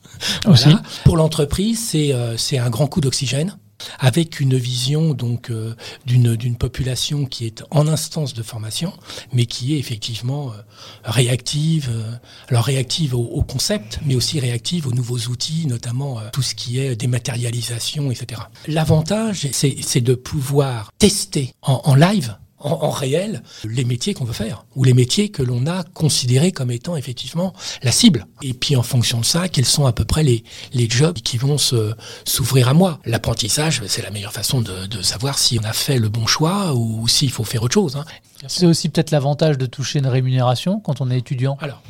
Pour 1.04 1.18
l'entreprise, 1.18 1.84
c'est 1.84 2.14
c'est 2.38 2.60
un 2.60 2.70
grand 2.70 2.88
coup 2.88 3.02
d'oxygène 3.02 3.58
avec 4.00 4.40
une 4.40 4.58
vision 4.58 5.14
donc 5.14 5.50
euh, 5.50 5.76
d'une 6.06 6.56
population 6.56 7.26
qui 7.26 7.46
est 7.46 7.64
en 7.72 7.88
instance 7.88 8.34
de 8.34 8.44
formation, 8.44 8.94
mais 9.34 9.46
qui 9.46 9.76
est 9.76 9.80
effectivement 9.80 10.52
euh, 10.52 10.56
réactive, 11.04 11.90
euh, 11.92 12.14
alors 12.50 12.66
réactive 12.66 13.16
au, 13.16 13.42
concept, 13.42 14.00
mais 14.06 14.16
aussi 14.16 14.40
réactive 14.40 14.88
aux 14.88 14.94
nouveaux 14.94 15.18
outils, 15.30 15.66
notamment 15.68 16.20
tout 16.32 16.42
ce 16.42 16.56
qui 16.56 16.80
est 16.80 16.96
dématérialisation, 16.96 18.12
etc. 18.12 18.42
L'avantage, 18.68 19.48
c'est 19.52 20.02
de 20.02 20.14
pouvoir 20.14 20.92
tester 21.00 21.54
en 21.62 21.96
live 21.96 22.36
en, 22.64 22.90
réel 22.90 23.44
les 23.64 23.84
métiers 23.84 24.14
qu'on 24.14 24.26
veut 24.26 24.34
faire 24.34 24.66
ou 24.76 24.84
les 24.84 24.94
métiers 24.94 25.30
que 25.30 25.44
l'on 25.44 25.66
a 25.68 25.84
considérés 25.84 26.52
comme 26.52 26.72
étant 26.72 26.96
effectivement 26.96 27.54
la 27.84 27.92
cible. 27.92 28.28
Et 28.42 28.54
puis 28.54 28.76
en 28.76 28.84
fonction 28.84 29.20
de 29.20 29.26
ça, 29.26 29.48
quels 29.48 29.66
sont 29.66 29.86
à 29.86 29.94
peu 29.94 30.06
près 30.06 30.24
les, 30.24 30.44
les 30.74 30.90
jobs 30.90 31.16
qui 31.16 31.38
vont 31.38 31.58
s'ouvrir 31.58 32.68
à 32.68 32.74
moi. 32.74 33.00
L'apprentissage, 33.06 33.82
c'est 33.88 34.02
la 34.02 34.12
meilleure 34.12 34.34
façon 34.34 34.62
de, 34.62 34.86
de, 34.86 35.02
savoir 35.02 35.40
si 35.40 35.60
on 35.60 35.64
a 35.64 35.74
fait 35.74 35.98
le 35.98 36.10
bon 36.10 36.28
choix 36.28 36.74
ou 36.74 37.08
s'il 37.08 37.32
faut 37.32 37.44
faire 37.44 37.64
autre 37.64 37.74
chose. 37.74 37.96
Hein. 37.96 38.06
C'est 38.48 38.66
aussi 38.66 38.90
peut-être 38.90 39.12
l'avantage 39.12 39.58
de 39.58 39.66
toucher 39.66 40.00
une 40.00 40.08
rémunération 40.08 40.80
quand 40.80 41.02
on 41.02 41.12
est 41.12 41.18
étudiant. 41.18 41.58
Alors, 41.62 41.82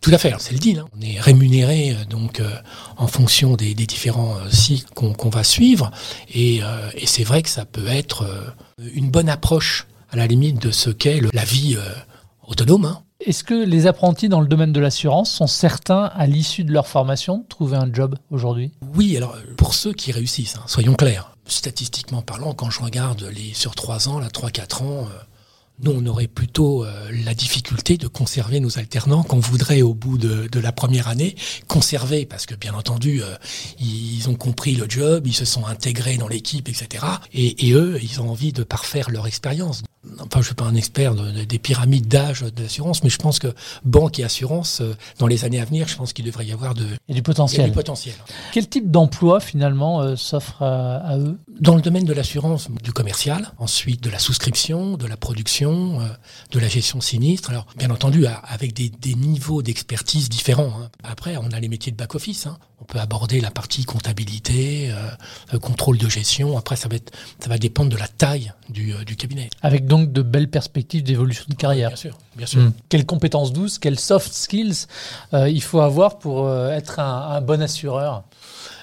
tout 0.00 0.12
à 0.12 0.18
fait, 0.18 0.32
c'est 0.38 0.52
le 0.52 0.58
deal. 0.58 0.78
Hein. 0.78 0.88
On 0.96 1.00
est 1.00 1.18
rémunéré 1.18 1.90
euh, 1.90 2.04
donc 2.04 2.38
euh, 2.38 2.48
en 2.96 3.08
fonction 3.08 3.56
des, 3.56 3.74
des 3.74 3.86
différents 3.86 4.36
euh, 4.36 4.50
cycles 4.50 4.88
qu'on 4.94 5.28
va 5.30 5.42
suivre, 5.42 5.90
et, 6.32 6.60
et 6.94 7.06
c'est 7.06 7.24
vrai 7.24 7.42
que 7.42 7.48
ça 7.48 7.64
peut 7.64 7.88
être 7.88 8.54
une 8.78 9.10
bonne 9.10 9.28
approche 9.28 9.86
à 10.10 10.16
la 10.16 10.26
limite 10.26 10.60
de 10.62 10.70
ce 10.70 10.90
qu'est 10.90 11.20
la 11.32 11.44
vie 11.44 11.76
euh, 11.76 11.92
autonome. 12.46 12.84
Hein. 12.84 13.02
Est-ce 13.20 13.44
que 13.44 13.54
les 13.54 13.86
apprentis 13.86 14.28
dans 14.28 14.40
le 14.40 14.46
domaine 14.46 14.72
de 14.72 14.80
l'assurance 14.80 15.30
sont 15.30 15.46
certains, 15.46 16.04
à 16.04 16.26
l'issue 16.26 16.64
de 16.64 16.72
leur 16.72 16.86
formation, 16.86 17.38
de 17.38 17.46
trouver 17.48 17.76
un 17.76 17.92
job 17.92 18.16
aujourd'hui? 18.30 18.72
Oui, 18.94 19.16
alors 19.16 19.36
pour 19.56 19.74
ceux 19.74 19.92
qui 19.92 20.12
réussissent, 20.12 20.56
hein, 20.56 20.64
soyons 20.66 20.94
clairs. 20.94 21.32
Statistiquement 21.46 22.22
parlant, 22.22 22.52
quand 22.52 22.70
je 22.70 22.80
regarde 22.82 23.22
les 23.34 23.54
sur 23.54 23.74
3 23.74 24.08
ans, 24.08 24.18
là, 24.18 24.28
3-4 24.28 24.82
ans, 24.82 25.00
euh, 25.02 25.18
nous, 25.82 25.92
on 25.92 26.06
aurait 26.06 26.26
plutôt 26.26 26.84
euh, 26.84 27.10
la 27.24 27.34
difficulté 27.34 27.98
de 27.98 28.08
conserver 28.08 28.60
nos 28.60 28.78
alternants 28.78 29.22
qu'on 29.22 29.40
voudrait 29.40 29.82
au 29.82 29.92
bout 29.92 30.16
de, 30.16 30.48
la 30.58 30.72
première 30.72 31.08
année 31.08 31.36
conserver, 31.66 32.24
parce 32.24 32.46
que 32.46 32.54
bien 32.54 32.72
entendu, 32.72 33.22
euh, 33.22 33.36
ils 33.78 34.26
ont 34.30 34.34
compris 34.34 34.74
le 34.74 34.88
job, 34.88 35.26
ils 35.26 35.34
se 35.34 35.44
sont 35.44 35.66
intégrés 35.66 36.16
dans 36.16 36.28
l'équipe, 36.28 36.68
etc. 36.70 37.04
Et, 37.34 37.72
eux, 37.72 37.98
ils 38.02 38.22
ont 38.22 38.30
envie 38.30 38.52
de 38.54 38.62
parfaire 38.62 39.10
leur 39.10 39.26
expérience. 39.26 39.82
Enfin, 40.14 40.28
je 40.34 40.38
ne 40.38 40.44
suis 40.44 40.54
pas 40.54 40.64
un 40.64 40.74
expert 40.74 41.14
des 41.14 41.58
pyramides 41.58 42.08
d'âge 42.08 42.42
de 42.42 42.62
l'assurance, 42.62 43.02
mais 43.02 43.10
je 43.10 43.18
pense 43.18 43.38
que 43.38 43.48
banque 43.84 44.18
et 44.18 44.24
assurance, 44.24 44.80
euh, 44.80 44.94
dans 45.18 45.26
les 45.26 45.44
années 45.44 45.60
à 45.60 45.64
venir, 45.64 45.88
je 45.88 45.96
pense 45.96 46.12
qu'il 46.12 46.24
devrait 46.24 46.46
y 46.46 46.52
avoir 46.52 46.74
de, 46.74 46.86
et 47.08 47.14
du 47.14 47.22
potentiel. 47.22 47.66
du 47.66 47.72
potentiel. 47.72 48.14
Quel 48.52 48.68
type 48.68 48.90
d'emploi 48.90 49.40
finalement 49.40 50.16
s'offre 50.16 50.62
à 50.62 51.18
eux? 51.18 51.38
Dans 51.60 51.74
le 51.74 51.82
domaine 51.82 52.04
de 52.04 52.12
l'assurance, 52.12 52.68
du 52.82 52.92
commercial, 52.92 53.52
ensuite 53.58 54.02
de 54.02 54.10
la 54.10 54.18
souscription, 54.18 54.96
de 54.96 55.06
la 55.06 55.16
production 55.16 56.00
euh, 56.00 56.04
de 56.50 56.58
la 56.58 56.68
gestion 56.68 57.00
sinistre. 57.00 57.50
Alors, 57.50 57.66
bien 57.76 57.90
entendu, 57.90 58.26
avec 58.26 58.72
des, 58.72 59.14
niveaux 59.14 59.62
d'expertise 59.62 60.28
différents. 60.28 60.72
Hein. 60.80 60.90
Après, 61.02 61.36
on 61.36 61.50
a 61.50 61.60
les 61.60 61.68
métiers 61.68 61.92
de 61.92 61.96
back-office. 61.96 62.46
Hein. 62.46 62.58
On 62.80 62.84
peut 62.84 62.98
aborder 62.98 63.40
la 63.40 63.50
partie 63.50 63.84
comptabilité, 63.84 64.90
euh, 64.90 64.94
euh, 65.54 65.58
contrôle 65.58 65.96
de 65.96 66.08
gestion. 66.08 66.58
Après, 66.58 66.76
ça 66.76 66.88
va, 66.88 66.96
être, 66.96 67.12
ça 67.40 67.48
va 67.48 67.56
dépendre 67.56 67.90
de 67.90 67.96
la 67.96 68.08
taille 68.08 68.52
du, 68.68 68.94
cabinet. 69.16 69.48
Avec 69.62 69.86
donc 69.86 69.95
de 69.98 70.22
belles 70.22 70.50
perspectives 70.50 71.02
d'évolution 71.02 71.44
de 71.48 71.54
carrière. 71.54 71.88
Bien 71.88 71.96
sûr, 71.96 72.18
bien 72.36 72.46
sûr. 72.46 72.60
Hmm. 72.60 72.72
Quelles 72.88 73.06
compétences 73.06 73.52
douces, 73.52 73.78
quelles 73.78 73.98
soft 73.98 74.32
skills 74.32 74.86
il 75.32 75.62
faut 75.62 75.80
avoir 75.80 76.18
pour 76.18 76.50
être 76.50 77.00
un, 77.00 77.40
bon 77.40 77.62
assureur? 77.62 78.24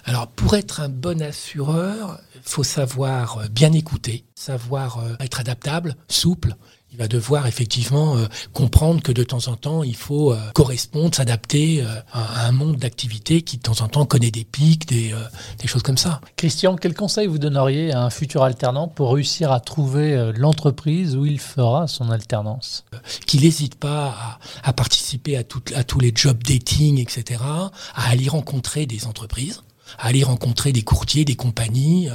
Alors, 0.05 0.27
pour 0.27 0.55
être 0.55 0.81
un 0.81 0.89
bon 0.89 1.21
assureur, 1.21 2.19
il 2.35 2.41
faut 2.43 2.63
savoir 2.63 3.43
bien 3.49 3.71
écouter, 3.71 4.25
savoir 4.35 4.99
être 5.19 5.39
adaptable, 5.39 5.95
souple, 6.09 6.55
il 6.93 6.99
va 6.99 7.07
devoir 7.07 7.47
effectivement 7.47 8.15
euh, 8.15 8.27
comprendre 8.53 9.01
que 9.01 9.11
de 9.11 9.23
temps 9.23 9.47
en 9.47 9.55
temps, 9.55 9.83
il 9.83 9.95
faut 9.95 10.31
euh, 10.31 10.37
correspondre, 10.53 11.15
s'adapter 11.15 11.81
euh, 11.81 11.87
à, 12.11 12.45
un 12.45 12.51
monde 12.51 12.77
d'activité 12.77 13.41
qui 13.41 13.57
de 13.57 13.63
temps 13.63 13.81
en 13.81 13.87
temps 13.87 14.05
connaît 14.05 14.29
des 14.29 14.43
pics, 14.43 14.87
des, 14.87 15.13
des 15.59 15.67
choses 15.67 15.81
comme 15.81 15.97
ça. 15.97 16.21
Christian, 16.37 16.75
quel 16.75 16.93
conseil 16.93 17.25
vous 17.25 17.39
donneriez 17.39 17.91
à 17.93 18.03
un 18.03 18.09
futur 18.11 18.43
alternant 18.43 18.87
pour 18.87 19.13
réussir 19.13 19.51
à 19.51 19.59
trouver 19.59 20.31
l'entreprise 20.35 21.15
où 21.15 21.25
il 21.25 21.39
fera 21.39 21.87
son 21.87 22.11
alternance? 22.11 22.85
Qu'il 23.25 23.41
n'hésite 23.41 23.75
pas 23.75 24.39
à, 24.63 24.69
à 24.69 24.73
participer 24.73 25.35
à, 25.35 25.43
tout, 25.43 25.63
à 25.75 25.83
tous 25.83 25.99
les 25.99 26.11
job 26.13 26.43
dating, 26.43 26.99
etc., 26.99 27.41
à 27.43 27.71
aller 27.95 28.27
rencontrer 28.27 28.85
des 28.85 29.07
entreprises, 29.07 29.63
à 29.97 30.07
aller 30.07 30.23
rencontrer 30.23 30.71
des 30.71 30.83
courtiers, 30.83 31.25
des 31.25 31.35
compagnies, 31.35 32.09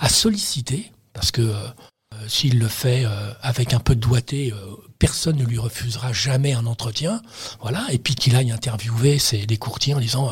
à 0.00 0.08
solliciter, 0.08 0.92
parce 1.14 1.30
que 1.30 1.52
s'il 2.28 2.58
le 2.58 2.68
fait 2.68 3.04
euh, 3.04 3.32
avec 3.42 3.74
un 3.74 3.78
peu 3.78 3.94
de 3.94 4.00
doigté, 4.00 4.52
euh, 4.52 4.56
personne 4.98 5.36
ne 5.36 5.44
lui 5.44 5.58
refusera 5.58 6.12
jamais 6.12 6.52
un 6.52 6.66
entretien. 6.66 7.22
Voilà, 7.60 7.84
et 7.90 7.98
puis 7.98 8.14
qu'il 8.14 8.36
aille 8.36 8.50
interviewer 8.50 9.18
ces, 9.18 9.46
des 9.46 9.56
courtiers 9.56 9.94
en 9.94 10.00
disant 10.00 10.30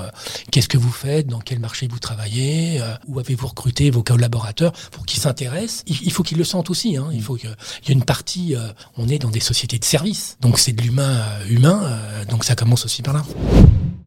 qu'est-ce 0.50 0.68
que 0.68 0.78
vous 0.78 0.92
faites, 0.92 1.26
dans 1.26 1.40
quel 1.40 1.58
marché 1.58 1.88
vous 1.88 1.98
travaillez, 1.98 2.80
où 3.08 3.18
avez-vous 3.18 3.48
recruté 3.48 3.90
vos 3.90 4.04
collaborateurs, 4.04 4.72
pour 4.92 5.06
qu'ils 5.06 5.20
s'intéressent. 5.20 5.82
Il, 5.86 6.12
faut 6.12 6.22
qu'ils 6.22 6.38
le 6.38 6.44
sentent 6.44 6.70
aussi. 6.70 6.96
Hein. 6.96 7.08
Il 7.12 7.22
faut 7.22 7.34
qu'il 7.34 7.50
y 7.50 7.90
ait 7.90 7.94
une 7.94 8.04
partie. 8.04 8.54
on 8.96 9.08
est 9.08 9.18
dans 9.18 9.30
des 9.30 9.40
sociétés 9.40 9.80
de 9.80 9.84
services, 9.84 10.36
donc 10.40 10.60
c'est 10.60 10.72
de 10.72 10.82
l'humain 10.82 11.20
humain, 11.48 11.98
donc 12.28 12.44
ça 12.44 12.54
commence 12.54 12.84
aussi 12.84 13.02
par 13.02 13.14
là. 13.14 13.24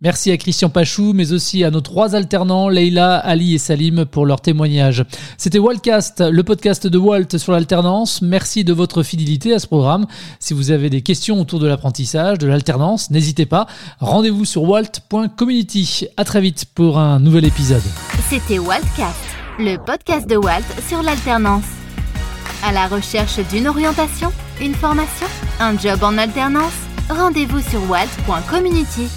Merci 0.03 0.31
à 0.31 0.37
Christian 0.37 0.69
Pachou, 0.69 1.13
mais 1.13 1.31
aussi 1.31 1.63
à 1.63 1.71
nos 1.71 1.79
trois 1.79 2.13
alternants, 2.13 2.67
Leïla, 2.67 3.15
Ali 3.15 3.55
et 3.55 3.57
Salim, 3.57 4.03
pour 4.03 4.25
leur 4.25 4.41
témoignage. 4.41 5.05
C'était 5.37 5.59
Waltcast, 5.59 6.21
le 6.29 6.43
podcast 6.43 6.85
de 6.85 6.97
Walt 6.97 7.37
sur 7.37 7.53
l'alternance. 7.53 8.21
Merci 8.21 8.65
de 8.65 8.73
votre 8.73 9.01
fidélité 9.01 9.53
à 9.53 9.59
ce 9.59 9.67
programme. 9.67 10.05
Si 10.39 10.53
vous 10.53 10.71
avez 10.71 10.89
des 10.89 11.01
questions 11.01 11.39
autour 11.39 11.59
de 11.59 11.67
l'apprentissage, 11.67 12.37
de 12.37 12.47
l'alternance, 12.47 13.11
n'hésitez 13.11 13.45
pas. 13.45 13.65
Rendez-vous 13.99 14.43
sur 14.43 14.63
walt.community. 14.63 16.07
À 16.17 16.25
très 16.25 16.41
vite 16.41 16.65
pour 16.75 16.99
un 16.99 17.19
nouvel 17.19 17.45
épisode. 17.45 17.83
C'était 18.29 18.59
Waltcast, 18.59 19.15
le 19.57 19.77
podcast 19.77 20.29
de 20.29 20.35
Walt 20.35 20.65
sur 20.89 21.01
l'alternance. 21.01 21.63
À 22.61 22.73
la 22.73 22.87
recherche 22.87 23.39
d'une 23.49 23.67
orientation, 23.67 24.33
une 24.61 24.73
formation, 24.75 25.27
un 25.61 25.77
job 25.77 26.03
en 26.03 26.17
alternance 26.17 26.73
Rendez-vous 27.09 27.61
sur 27.61 27.89
walt.community 27.89 29.07